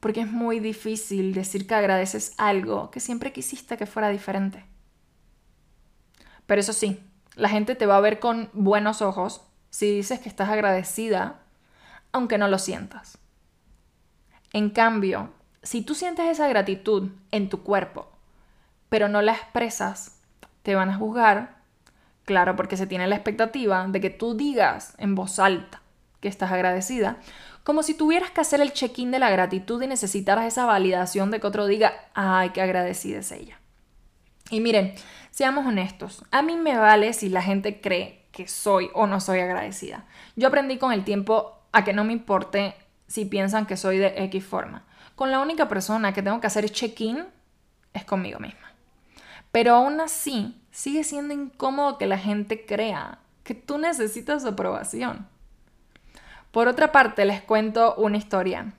Porque 0.00 0.20
es 0.20 0.30
muy 0.30 0.60
difícil 0.60 1.34
decir 1.34 1.66
que 1.66 1.74
agradeces 1.74 2.34
algo 2.36 2.90
que 2.90 3.00
siempre 3.00 3.32
quisiste 3.32 3.76
que 3.76 3.86
fuera 3.86 4.08
diferente. 4.08 4.64
Pero 6.46 6.60
eso 6.60 6.72
sí, 6.72 7.02
la 7.34 7.48
gente 7.48 7.74
te 7.74 7.86
va 7.86 7.96
a 7.96 8.00
ver 8.00 8.20
con 8.20 8.50
buenos 8.52 9.02
ojos 9.02 9.42
si 9.70 9.94
dices 9.96 10.20
que 10.20 10.28
estás 10.28 10.48
agradecida, 10.48 11.40
aunque 12.12 12.38
no 12.38 12.48
lo 12.48 12.58
sientas. 12.58 13.18
En 14.52 14.70
cambio, 14.70 15.30
si 15.62 15.82
tú 15.82 15.94
sientes 15.94 16.26
esa 16.26 16.48
gratitud 16.48 17.10
en 17.30 17.48
tu 17.48 17.62
cuerpo, 17.62 18.10
pero 18.88 19.08
no 19.08 19.20
la 19.20 19.32
expresas, 19.32 20.20
te 20.62 20.74
van 20.74 20.90
a 20.90 20.96
juzgar, 20.96 21.56
claro, 22.24 22.56
porque 22.56 22.76
se 22.76 22.86
tiene 22.86 23.06
la 23.06 23.16
expectativa 23.16 23.86
de 23.88 24.00
que 24.00 24.10
tú 24.10 24.34
digas 24.34 24.94
en 24.98 25.14
voz 25.14 25.38
alta 25.38 25.82
que 26.20 26.28
estás 26.28 26.52
agradecida, 26.52 27.18
como 27.66 27.82
si 27.82 27.94
tuvieras 27.94 28.30
que 28.30 28.40
hacer 28.40 28.60
el 28.60 28.72
check-in 28.72 29.10
de 29.10 29.18
la 29.18 29.28
gratitud 29.28 29.82
y 29.82 29.88
necesitaras 29.88 30.46
esa 30.46 30.66
validación 30.66 31.32
de 31.32 31.40
que 31.40 31.48
otro 31.48 31.66
diga, 31.66 31.92
ay, 32.14 32.50
qué 32.50 32.62
agradecida 32.62 33.18
es 33.18 33.32
ella. 33.32 33.58
Y 34.50 34.60
miren, 34.60 34.94
seamos 35.32 35.66
honestos, 35.66 36.24
a 36.30 36.42
mí 36.42 36.54
me 36.54 36.78
vale 36.78 37.12
si 37.12 37.28
la 37.28 37.42
gente 37.42 37.80
cree 37.80 38.24
que 38.30 38.46
soy 38.46 38.88
o 38.94 39.08
no 39.08 39.20
soy 39.20 39.40
agradecida. 39.40 40.04
Yo 40.36 40.46
aprendí 40.46 40.78
con 40.78 40.92
el 40.92 41.02
tiempo 41.02 41.58
a 41.72 41.82
que 41.82 41.92
no 41.92 42.04
me 42.04 42.12
importe 42.12 42.76
si 43.08 43.24
piensan 43.24 43.66
que 43.66 43.76
soy 43.76 43.98
de 43.98 44.14
X 44.26 44.44
forma. 44.44 44.84
Con 45.16 45.32
la 45.32 45.40
única 45.40 45.68
persona 45.68 46.14
que 46.14 46.22
tengo 46.22 46.40
que 46.40 46.46
hacer 46.46 46.70
check-in 46.70 47.24
es 47.94 48.04
conmigo 48.04 48.38
misma. 48.38 48.74
Pero 49.50 49.74
aún 49.74 50.00
así, 50.00 50.56
sigue 50.70 51.02
siendo 51.02 51.34
incómodo 51.34 51.98
que 51.98 52.06
la 52.06 52.18
gente 52.18 52.64
crea 52.64 53.18
que 53.42 53.56
tú 53.56 53.76
necesitas 53.78 54.42
su 54.42 54.48
aprobación. 54.50 55.26
Por 56.56 56.68
otra 56.68 56.90
parte, 56.90 57.26
les 57.26 57.42
cuento 57.42 57.94
una 57.96 58.16
historia. 58.16 58.72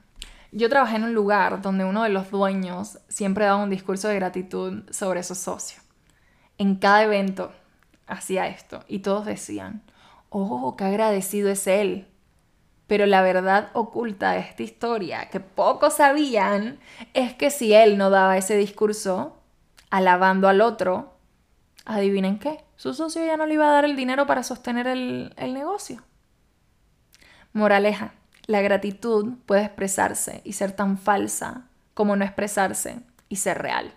Yo 0.51 0.67
trabajé 0.67 0.95
en 0.95 1.03
un 1.03 1.13
lugar 1.13 1.61
donde 1.61 1.85
uno 1.85 2.01
de 2.01 2.09
los 2.09 2.31
dueños 2.31 2.97
siempre 3.07 3.45
daba 3.45 3.61
un 3.63 3.69
discurso 3.69 4.07
de 4.07 4.15
gratitud 4.15 4.81
sobre 4.89 5.21
su 5.21 5.35
socio. 5.35 5.79
En 6.57 6.77
cada 6.77 7.03
evento 7.03 7.51
hacía 8.07 8.47
esto 8.47 8.83
y 8.87 9.01
todos 9.01 9.27
decían, 9.27 9.83
oh, 10.29 10.75
qué 10.75 10.85
agradecido 10.85 11.51
es 11.51 11.67
él. 11.67 12.07
Pero 12.87 13.05
la 13.05 13.21
verdad 13.21 13.69
oculta 13.73 14.31
de 14.31 14.39
esta 14.39 14.63
historia, 14.63 15.29
que 15.29 15.39
pocos 15.39 15.97
sabían, 15.97 16.79
es 17.13 17.35
que 17.35 17.51
si 17.51 17.75
él 17.75 17.99
no 17.99 18.09
daba 18.09 18.37
ese 18.37 18.57
discurso, 18.57 19.37
alabando 19.91 20.47
al 20.47 20.61
otro, 20.61 21.13
adivinen 21.85 22.39
qué, 22.39 22.63
su 22.75 22.95
socio 22.95 23.23
ya 23.23 23.37
no 23.37 23.45
le 23.45 23.53
iba 23.53 23.69
a 23.69 23.73
dar 23.73 23.85
el 23.85 23.95
dinero 23.95 24.25
para 24.25 24.41
sostener 24.41 24.87
el, 24.87 25.35
el 25.37 25.53
negocio. 25.53 26.01
Moraleja, 27.57 28.13
la 28.45 28.61
gratitud 28.61 29.33
puede 29.45 29.63
expresarse 29.63 30.41
y 30.43 30.53
ser 30.53 30.71
tan 30.71 30.97
falsa 30.97 31.63
como 31.93 32.15
no 32.15 32.23
expresarse 32.23 32.99
y 33.29 33.37
ser 33.37 33.57
real. 33.57 33.93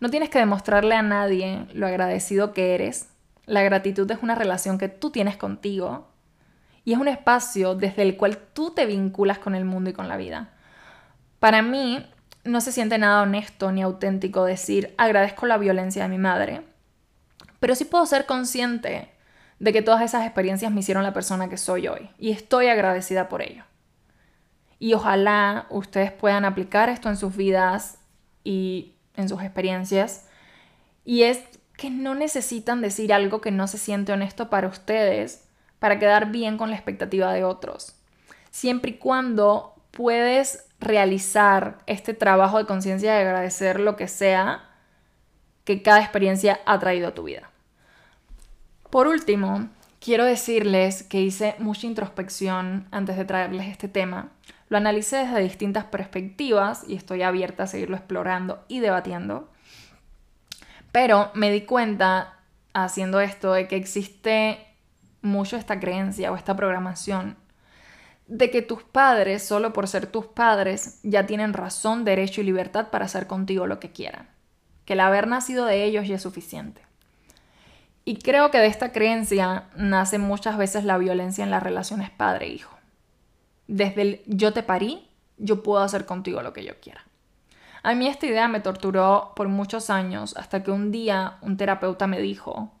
No 0.00 0.10
tienes 0.10 0.28
que 0.28 0.40
demostrarle 0.40 0.94
a 0.96 1.02
nadie 1.02 1.66
lo 1.72 1.86
agradecido 1.86 2.52
que 2.52 2.74
eres. 2.74 3.08
La 3.46 3.62
gratitud 3.62 4.10
es 4.10 4.18
una 4.22 4.34
relación 4.34 4.76
que 4.76 4.88
tú 4.88 5.10
tienes 5.10 5.36
contigo 5.36 6.08
y 6.84 6.92
es 6.92 6.98
un 6.98 7.08
espacio 7.08 7.74
desde 7.74 8.02
el 8.02 8.16
cual 8.16 8.38
tú 8.52 8.72
te 8.72 8.86
vinculas 8.86 9.38
con 9.38 9.54
el 9.54 9.64
mundo 9.64 9.90
y 9.90 9.92
con 9.92 10.08
la 10.08 10.16
vida. 10.16 10.50
Para 11.38 11.62
mí, 11.62 12.04
no 12.44 12.60
se 12.60 12.72
siente 12.72 12.98
nada 12.98 13.22
honesto 13.22 13.70
ni 13.70 13.82
auténtico 13.82 14.44
decir 14.44 14.94
agradezco 14.98 15.46
la 15.46 15.58
violencia 15.58 16.02
de 16.02 16.08
mi 16.08 16.18
madre, 16.18 16.62
pero 17.60 17.74
sí 17.74 17.84
puedo 17.84 18.04
ser 18.04 18.26
consciente 18.26 19.12
de 19.58 19.72
que 19.72 19.82
todas 19.82 20.02
esas 20.02 20.24
experiencias 20.24 20.72
me 20.72 20.80
hicieron 20.80 21.02
la 21.02 21.12
persona 21.12 21.48
que 21.48 21.56
soy 21.56 21.88
hoy 21.88 22.10
y 22.18 22.30
estoy 22.30 22.68
agradecida 22.68 23.28
por 23.28 23.42
ello. 23.42 23.64
Y 24.78 24.94
ojalá 24.94 25.66
ustedes 25.70 26.12
puedan 26.12 26.44
aplicar 26.44 26.88
esto 26.88 27.08
en 27.08 27.16
sus 27.16 27.36
vidas 27.36 27.98
y 28.44 28.94
en 29.16 29.28
sus 29.28 29.42
experiencias. 29.42 30.26
Y 31.04 31.24
es 31.24 31.42
que 31.76 31.90
no 31.90 32.14
necesitan 32.14 32.80
decir 32.80 33.12
algo 33.12 33.40
que 33.40 33.50
no 33.50 33.66
se 33.66 33.78
siente 33.78 34.12
honesto 34.12 34.50
para 34.50 34.68
ustedes 34.68 35.44
para 35.78 35.98
quedar 35.98 36.30
bien 36.30 36.58
con 36.58 36.70
la 36.70 36.76
expectativa 36.76 37.32
de 37.32 37.44
otros. 37.44 37.94
Siempre 38.50 38.92
y 38.92 38.94
cuando 38.94 39.74
puedes 39.90 40.66
realizar 40.80 41.78
este 41.86 42.14
trabajo 42.14 42.58
de 42.58 42.66
conciencia 42.66 43.14
de 43.14 43.20
agradecer 43.20 43.80
lo 43.80 43.96
que 43.96 44.08
sea 44.08 44.64
que 45.64 45.82
cada 45.82 46.00
experiencia 46.00 46.60
ha 46.66 46.78
traído 46.78 47.08
a 47.08 47.14
tu 47.14 47.24
vida. 47.24 47.50
Por 48.90 49.06
último, 49.06 49.68
quiero 50.00 50.24
decirles 50.24 51.02
que 51.02 51.20
hice 51.20 51.54
mucha 51.58 51.86
introspección 51.86 52.88
antes 52.90 53.16
de 53.16 53.26
traerles 53.26 53.66
este 53.66 53.88
tema. 53.88 54.30
Lo 54.70 54.78
analicé 54.78 55.18
desde 55.18 55.40
distintas 55.40 55.84
perspectivas 55.84 56.84
y 56.88 56.94
estoy 56.94 57.22
abierta 57.22 57.64
a 57.64 57.66
seguirlo 57.66 57.96
explorando 57.96 58.64
y 58.66 58.80
debatiendo. 58.80 59.50
Pero 60.90 61.30
me 61.34 61.50
di 61.50 61.62
cuenta 61.62 62.38
haciendo 62.72 63.20
esto 63.20 63.52
de 63.52 63.68
que 63.68 63.76
existe 63.76 64.66
mucho 65.20 65.56
esta 65.56 65.80
creencia 65.80 66.32
o 66.32 66.36
esta 66.36 66.56
programación 66.56 67.36
de 68.26 68.50
que 68.50 68.62
tus 68.62 68.82
padres, 68.82 69.42
solo 69.42 69.72
por 69.72 69.88
ser 69.88 70.06
tus 70.06 70.26
padres, 70.26 71.00
ya 71.02 71.26
tienen 71.26 71.54
razón, 71.54 72.04
derecho 72.04 72.40
y 72.40 72.44
libertad 72.44 72.88
para 72.90 73.06
hacer 73.06 73.26
contigo 73.26 73.66
lo 73.66 73.80
que 73.80 73.90
quieran. 73.90 74.28
Que 74.84 74.92
el 74.92 75.00
haber 75.00 75.26
nacido 75.26 75.64
de 75.64 75.84
ellos 75.84 76.06
ya 76.06 76.16
es 76.16 76.22
suficiente. 76.22 76.87
Y 78.08 78.16
creo 78.16 78.50
que 78.50 78.56
de 78.56 78.68
esta 78.68 78.90
creencia 78.90 79.64
nace 79.76 80.16
muchas 80.16 80.56
veces 80.56 80.82
la 80.84 80.96
violencia 80.96 81.44
en 81.44 81.50
las 81.50 81.62
relaciones 81.62 82.08
padre-hijo. 82.08 82.74
Desde 83.66 84.00
el 84.00 84.22
yo 84.24 84.54
te 84.54 84.62
parí, 84.62 85.06
yo 85.36 85.62
puedo 85.62 85.82
hacer 85.82 86.06
contigo 86.06 86.40
lo 86.40 86.54
que 86.54 86.64
yo 86.64 86.72
quiera. 86.80 87.04
A 87.82 87.94
mí 87.94 88.06
esta 88.06 88.24
idea 88.24 88.48
me 88.48 88.60
torturó 88.60 89.34
por 89.36 89.48
muchos 89.48 89.90
años 89.90 90.34
hasta 90.38 90.62
que 90.62 90.70
un 90.70 90.90
día 90.90 91.36
un 91.42 91.58
terapeuta 91.58 92.06
me 92.06 92.18
dijo, 92.18 92.72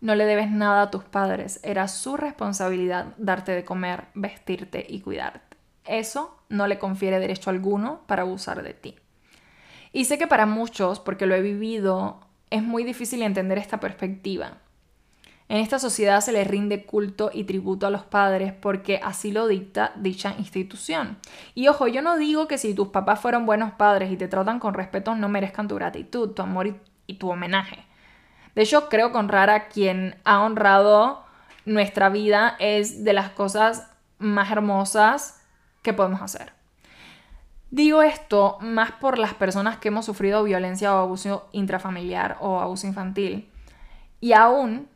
no 0.00 0.14
le 0.14 0.24
debes 0.24 0.50
nada 0.50 0.80
a 0.80 0.90
tus 0.90 1.04
padres, 1.04 1.60
era 1.62 1.86
su 1.86 2.16
responsabilidad 2.16 3.12
darte 3.18 3.52
de 3.52 3.66
comer, 3.66 4.06
vestirte 4.14 4.86
y 4.88 5.02
cuidarte. 5.02 5.58
Eso 5.84 6.38
no 6.48 6.66
le 6.66 6.78
confiere 6.78 7.18
derecho 7.18 7.50
alguno 7.50 8.00
para 8.06 8.22
abusar 8.22 8.62
de 8.62 8.72
ti. 8.72 8.96
Y 9.92 10.06
sé 10.06 10.16
que 10.16 10.26
para 10.26 10.46
muchos, 10.46 11.00
porque 11.00 11.26
lo 11.26 11.34
he 11.34 11.42
vivido, 11.42 12.20
es 12.48 12.62
muy 12.62 12.82
difícil 12.82 13.20
entender 13.20 13.58
esta 13.58 13.78
perspectiva. 13.78 14.56
En 15.50 15.56
esta 15.56 15.80
sociedad 15.80 16.20
se 16.20 16.30
le 16.30 16.44
rinde 16.44 16.86
culto 16.86 17.32
y 17.34 17.42
tributo 17.42 17.84
a 17.84 17.90
los 17.90 18.04
padres 18.04 18.52
porque 18.52 19.00
así 19.02 19.32
lo 19.32 19.48
dicta 19.48 19.90
dicha 19.96 20.36
institución. 20.38 21.18
Y 21.56 21.66
ojo, 21.66 21.88
yo 21.88 22.02
no 22.02 22.16
digo 22.18 22.46
que 22.46 22.56
si 22.56 22.72
tus 22.72 22.90
papás 22.90 23.18
fueron 23.18 23.46
buenos 23.46 23.72
padres 23.72 24.12
y 24.12 24.16
te 24.16 24.28
tratan 24.28 24.60
con 24.60 24.74
respeto 24.74 25.16
no 25.16 25.28
merezcan 25.28 25.66
tu 25.66 25.74
gratitud, 25.74 26.30
tu 26.30 26.42
amor 26.42 26.78
y, 27.08 27.14
tu 27.14 27.28
homenaje. 27.28 27.84
De 28.54 28.62
hecho, 28.62 28.88
creo 28.88 29.10
que 29.10 29.18
honrar 29.18 29.50
a 29.50 29.66
quien 29.66 30.14
ha 30.22 30.40
honrado 30.40 31.24
nuestra 31.64 32.10
vida 32.10 32.54
es 32.60 33.02
de 33.02 33.12
las 33.12 33.30
cosas 33.30 33.90
más 34.20 34.52
hermosas 34.52 35.42
que 35.82 35.92
podemos 35.92 36.22
hacer. 36.22 36.52
Digo 37.72 38.02
esto 38.02 38.56
más 38.60 38.92
por 38.92 39.18
las 39.18 39.34
personas 39.34 39.78
que 39.78 39.88
hemos 39.88 40.04
sufrido 40.04 40.44
violencia 40.44 40.94
o 40.94 40.98
abuso 40.98 41.48
intrafamiliar 41.50 42.36
o 42.38 42.60
abuso 42.60 42.86
infantil. 42.86 43.50
Y 44.20 44.32
aún, 44.32 44.88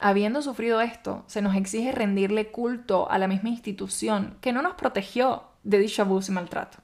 habiendo 0.00 0.42
sufrido 0.42 0.80
esto, 0.80 1.24
se 1.26 1.42
nos 1.42 1.54
exige 1.54 1.92
rendirle 1.92 2.50
culto 2.50 3.10
a 3.10 3.18
la 3.18 3.28
misma 3.28 3.50
institución 3.50 4.36
que 4.40 4.52
no 4.52 4.62
nos 4.62 4.74
protegió 4.74 5.44
de 5.62 5.78
dicho 5.78 6.02
abuso 6.02 6.32
y 6.32 6.34
maltrato. 6.34 6.78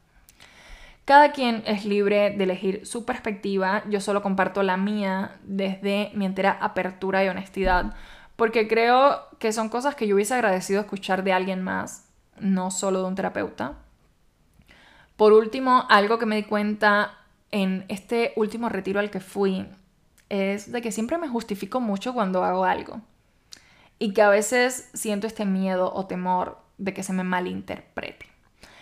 Cada 1.04 1.30
quien 1.30 1.62
es 1.66 1.84
libre 1.84 2.30
de 2.30 2.44
elegir 2.44 2.84
su 2.84 3.04
perspectiva, 3.04 3.84
yo 3.88 4.00
solo 4.00 4.22
comparto 4.22 4.62
la 4.62 4.76
mía 4.76 5.36
desde 5.44 6.10
mi 6.14 6.26
entera 6.26 6.58
apertura 6.60 7.24
y 7.24 7.28
honestidad, 7.28 7.94
porque 8.34 8.66
creo 8.66 9.22
que 9.38 9.52
son 9.52 9.68
cosas 9.68 9.94
que 9.94 10.06
yo 10.06 10.16
hubiese 10.16 10.34
agradecido 10.34 10.80
escuchar 10.80 11.22
de 11.22 11.32
alguien 11.32 11.62
más, 11.62 12.08
no 12.40 12.70
solo 12.70 13.02
de 13.02 13.08
un 13.08 13.14
terapeuta. 13.14 13.74
Por 15.16 15.32
último, 15.32 15.86
algo 15.88 16.18
que 16.18 16.26
me 16.26 16.36
di 16.36 16.42
cuenta 16.42 17.14
en 17.52 17.84
este 17.88 18.32
último 18.36 18.68
retiro 18.68 19.00
al 19.00 19.10
que 19.10 19.20
fui 19.20 19.64
es 20.28 20.72
de 20.72 20.82
que 20.82 20.92
siempre 20.92 21.18
me 21.18 21.28
justifico 21.28 21.80
mucho 21.80 22.14
cuando 22.14 22.44
hago 22.44 22.64
algo 22.64 23.00
y 23.98 24.12
que 24.12 24.22
a 24.22 24.28
veces 24.28 24.90
siento 24.94 25.26
este 25.26 25.44
miedo 25.44 25.92
o 25.92 26.06
temor 26.06 26.58
de 26.78 26.92
que 26.92 27.02
se 27.02 27.12
me 27.12 27.24
malinterprete. 27.24 28.26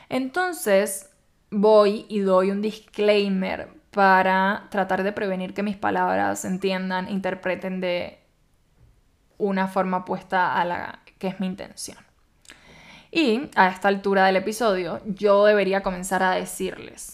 Entonces, 0.08 1.10
voy 1.50 2.06
y 2.08 2.20
doy 2.20 2.50
un 2.50 2.62
disclaimer 2.62 3.68
para 3.90 4.66
tratar 4.70 5.04
de 5.04 5.12
prevenir 5.12 5.54
que 5.54 5.62
mis 5.62 5.76
palabras 5.76 6.40
se 6.40 6.48
entiendan, 6.48 7.08
interpreten 7.08 7.80
de 7.80 8.18
una 9.38 9.68
forma 9.68 9.98
opuesta 9.98 10.60
a 10.60 10.64
la 10.64 11.00
que 11.18 11.28
es 11.28 11.40
mi 11.40 11.46
intención. 11.46 11.98
Y 13.12 13.48
a 13.54 13.68
esta 13.68 13.86
altura 13.86 14.26
del 14.26 14.36
episodio, 14.36 15.00
yo 15.06 15.44
debería 15.44 15.84
comenzar 15.84 16.24
a 16.24 16.32
decirles, 16.32 17.13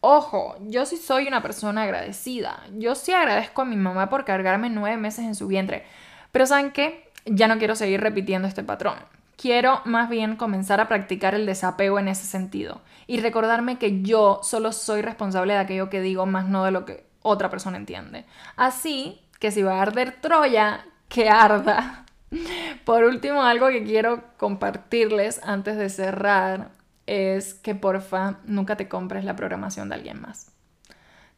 ojo, 0.00 0.56
yo 0.60 0.86
sí 0.86 0.96
soy 0.96 1.28
una 1.28 1.42
persona 1.42 1.82
agradecida, 1.82 2.62
yo 2.76 2.94
sí 2.94 3.12
agradezco 3.12 3.62
a 3.62 3.66
mi 3.66 3.76
mamá 3.76 4.08
por 4.08 4.24
cargarme 4.24 4.70
nueve 4.70 4.96
meses 4.96 5.24
en 5.24 5.34
su 5.34 5.46
vientre, 5.46 5.84
pero 6.32 6.46
¿saben 6.46 6.70
qué? 6.70 7.08
Ya 7.26 7.48
no 7.48 7.58
quiero 7.58 7.76
seguir 7.76 8.00
repitiendo 8.00 8.48
este 8.48 8.62
patrón. 8.62 8.94
Quiero 9.36 9.80
más 9.84 10.10
bien 10.10 10.36
comenzar 10.36 10.80
a 10.80 10.88
practicar 10.88 11.34
el 11.34 11.46
desapego 11.46 11.98
en 11.98 12.08
ese 12.08 12.26
sentido 12.26 12.82
y 13.06 13.20
recordarme 13.20 13.78
que 13.78 14.02
yo 14.02 14.40
solo 14.42 14.72
soy 14.72 15.02
responsable 15.02 15.54
de 15.54 15.60
aquello 15.60 15.88
que 15.88 16.00
digo, 16.00 16.26
más 16.26 16.46
no 16.46 16.64
de 16.64 16.70
lo 16.70 16.84
que 16.84 17.04
otra 17.22 17.48
persona 17.48 17.76
entiende. 17.76 18.26
Así 18.56 19.20
que 19.38 19.50
si 19.50 19.62
va 19.62 19.78
a 19.78 19.82
arder 19.82 20.20
Troya, 20.20 20.84
que 21.08 21.28
arda. 21.28 22.04
Por 22.84 23.04
último, 23.04 23.42
algo 23.42 23.68
que 23.68 23.82
quiero 23.82 24.22
compartirles 24.36 25.40
antes 25.42 25.76
de 25.76 25.88
cerrar 25.88 26.70
es 27.10 27.54
que 27.54 27.74
porfa 27.74 28.38
nunca 28.44 28.76
te 28.76 28.88
compres 28.88 29.24
la 29.24 29.34
programación 29.34 29.88
de 29.88 29.96
alguien 29.96 30.20
más. 30.20 30.52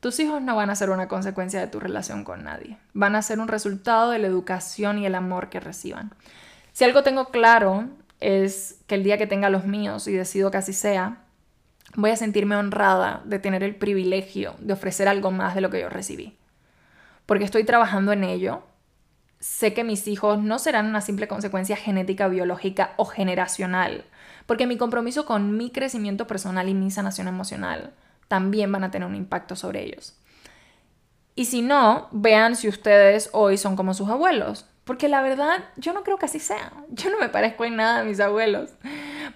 Tus 0.00 0.20
hijos 0.20 0.42
no 0.42 0.54
van 0.54 0.68
a 0.68 0.74
ser 0.74 0.90
una 0.90 1.08
consecuencia 1.08 1.60
de 1.60 1.66
tu 1.66 1.80
relación 1.80 2.24
con 2.24 2.44
nadie, 2.44 2.76
van 2.92 3.16
a 3.16 3.22
ser 3.22 3.40
un 3.40 3.48
resultado 3.48 4.10
de 4.10 4.18
la 4.18 4.26
educación 4.26 4.98
y 4.98 5.06
el 5.06 5.14
amor 5.14 5.48
que 5.48 5.60
reciban. 5.60 6.12
Si 6.72 6.84
algo 6.84 7.02
tengo 7.02 7.30
claro 7.30 7.88
es 8.20 8.82
que 8.86 8.96
el 8.96 9.02
día 9.02 9.16
que 9.16 9.26
tenga 9.26 9.48
los 9.48 9.64
míos 9.64 10.06
y 10.08 10.12
decido 10.12 10.50
que 10.50 10.58
así 10.58 10.74
sea, 10.74 11.22
voy 11.94 12.10
a 12.10 12.16
sentirme 12.16 12.56
honrada 12.56 13.22
de 13.24 13.38
tener 13.38 13.62
el 13.62 13.74
privilegio 13.74 14.56
de 14.58 14.74
ofrecer 14.74 15.08
algo 15.08 15.30
más 15.30 15.54
de 15.54 15.62
lo 15.62 15.70
que 15.70 15.80
yo 15.80 15.88
recibí. 15.88 16.36
Porque 17.24 17.44
estoy 17.44 17.64
trabajando 17.64 18.12
en 18.12 18.24
ello. 18.24 18.62
Sé 19.40 19.72
que 19.72 19.84
mis 19.84 20.06
hijos 20.06 20.38
no 20.38 20.58
serán 20.58 20.86
una 20.86 21.00
simple 21.00 21.28
consecuencia 21.28 21.76
genética, 21.76 22.28
biológica 22.28 22.92
o 22.96 23.06
generacional, 23.06 24.04
porque 24.46 24.66
mi 24.66 24.76
compromiso 24.76 25.26
con 25.26 25.56
mi 25.56 25.70
crecimiento 25.70 26.26
personal 26.26 26.68
y 26.68 26.74
mi 26.74 26.90
sanación 26.90 27.28
emocional 27.28 27.92
también 28.28 28.72
van 28.72 28.84
a 28.84 28.90
tener 28.90 29.08
un 29.08 29.14
impacto 29.14 29.56
sobre 29.56 29.84
ellos. 29.84 30.16
Y 31.34 31.46
si 31.46 31.62
no, 31.62 32.08
vean 32.12 32.56
si 32.56 32.68
ustedes 32.68 33.30
hoy 33.32 33.56
son 33.56 33.76
como 33.76 33.94
sus 33.94 34.08
abuelos, 34.08 34.66
porque 34.84 35.08
la 35.08 35.22
verdad, 35.22 35.64
yo 35.76 35.92
no 35.92 36.02
creo 36.02 36.18
que 36.18 36.26
así 36.26 36.38
sea. 36.38 36.72
Yo 36.90 37.10
no 37.10 37.18
me 37.18 37.28
parezco 37.28 37.64
en 37.64 37.76
nada 37.76 38.00
a 38.00 38.04
mis 38.04 38.20
abuelos. 38.20 38.70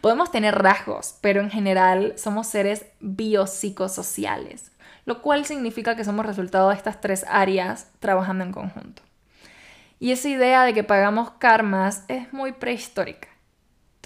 Podemos 0.00 0.30
tener 0.30 0.54
rasgos, 0.56 1.16
pero 1.20 1.40
en 1.40 1.50
general 1.50 2.14
somos 2.16 2.48
seres 2.48 2.84
biopsicosociales, 3.00 4.72
lo 5.04 5.22
cual 5.22 5.44
significa 5.46 5.94
que 5.94 6.04
somos 6.04 6.26
resultado 6.26 6.68
de 6.68 6.74
estas 6.74 7.00
tres 7.00 7.24
áreas 7.28 7.90
trabajando 8.00 8.44
en 8.44 8.52
conjunto. 8.52 9.02
Y 9.98 10.12
esa 10.12 10.28
idea 10.28 10.64
de 10.64 10.74
que 10.74 10.84
pagamos 10.84 11.30
karmas 11.32 12.04
es 12.08 12.32
muy 12.32 12.52
prehistórica. 12.52 13.28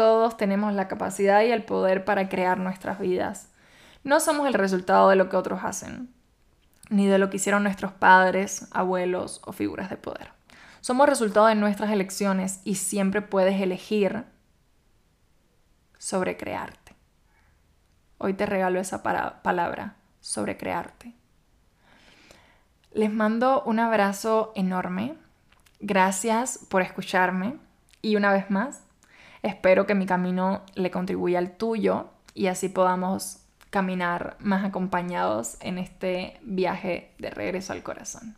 Todos 0.01 0.39
tenemos 0.39 0.73
la 0.73 0.89
capacidad 0.89 1.43
y 1.43 1.53
el 1.53 1.63
poder 1.63 2.07
para 2.07 2.31
crear 2.31 2.57
nuestras 2.57 2.99
vidas. 2.99 3.51
No 4.03 4.19
somos 4.19 4.47
el 4.47 4.55
resultado 4.55 5.11
de 5.11 5.17
lo 5.17 5.29
que 5.29 5.37
otros 5.37 5.61
hacen, 5.63 6.09
ni 6.89 7.07
de 7.07 7.19
lo 7.19 7.29
que 7.29 7.37
hicieron 7.37 7.65
nuestros 7.65 7.93
padres, 7.93 8.67
abuelos 8.71 9.43
o 9.45 9.53
figuras 9.53 9.91
de 9.91 9.99
poder. 9.99 10.31
Somos 10.81 11.07
resultado 11.07 11.49
de 11.49 11.55
nuestras 11.55 11.91
elecciones 11.91 12.63
y 12.65 12.77
siempre 12.77 13.21
puedes 13.21 13.61
elegir 13.61 14.25
sobre 15.99 16.39
crearte. 16.39 16.97
Hoy 18.17 18.33
te 18.33 18.47
regalo 18.47 18.81
esa 18.81 19.03
palabra, 19.03 19.97
sobre 20.23 20.57
crearte. 20.57 21.13
Les 22.95 23.13
mando 23.13 23.63
un 23.67 23.79
abrazo 23.81 24.53
enorme. 24.55 25.19
Gracias 25.79 26.59
por 26.71 26.81
escucharme. 26.81 27.59
Y 28.01 28.17
una 28.17 28.33
vez 28.33 28.51
más, 28.51 28.85
Espero 29.43 29.87
que 29.87 29.95
mi 29.95 30.07
camino 30.07 30.63
le 30.75 30.91
contribuya 30.91 31.39
al 31.39 31.57
tuyo 31.57 32.11
y 32.35 32.47
así 32.49 32.69
podamos 32.69 33.39
caminar 33.71 34.37
más 34.41 34.65
acompañados 34.65 35.57
en 35.61 35.79
este 35.79 36.39
viaje 36.43 37.13
de 37.19 37.31
regreso 37.31 37.73
al 37.73 37.83
corazón. 37.83 38.37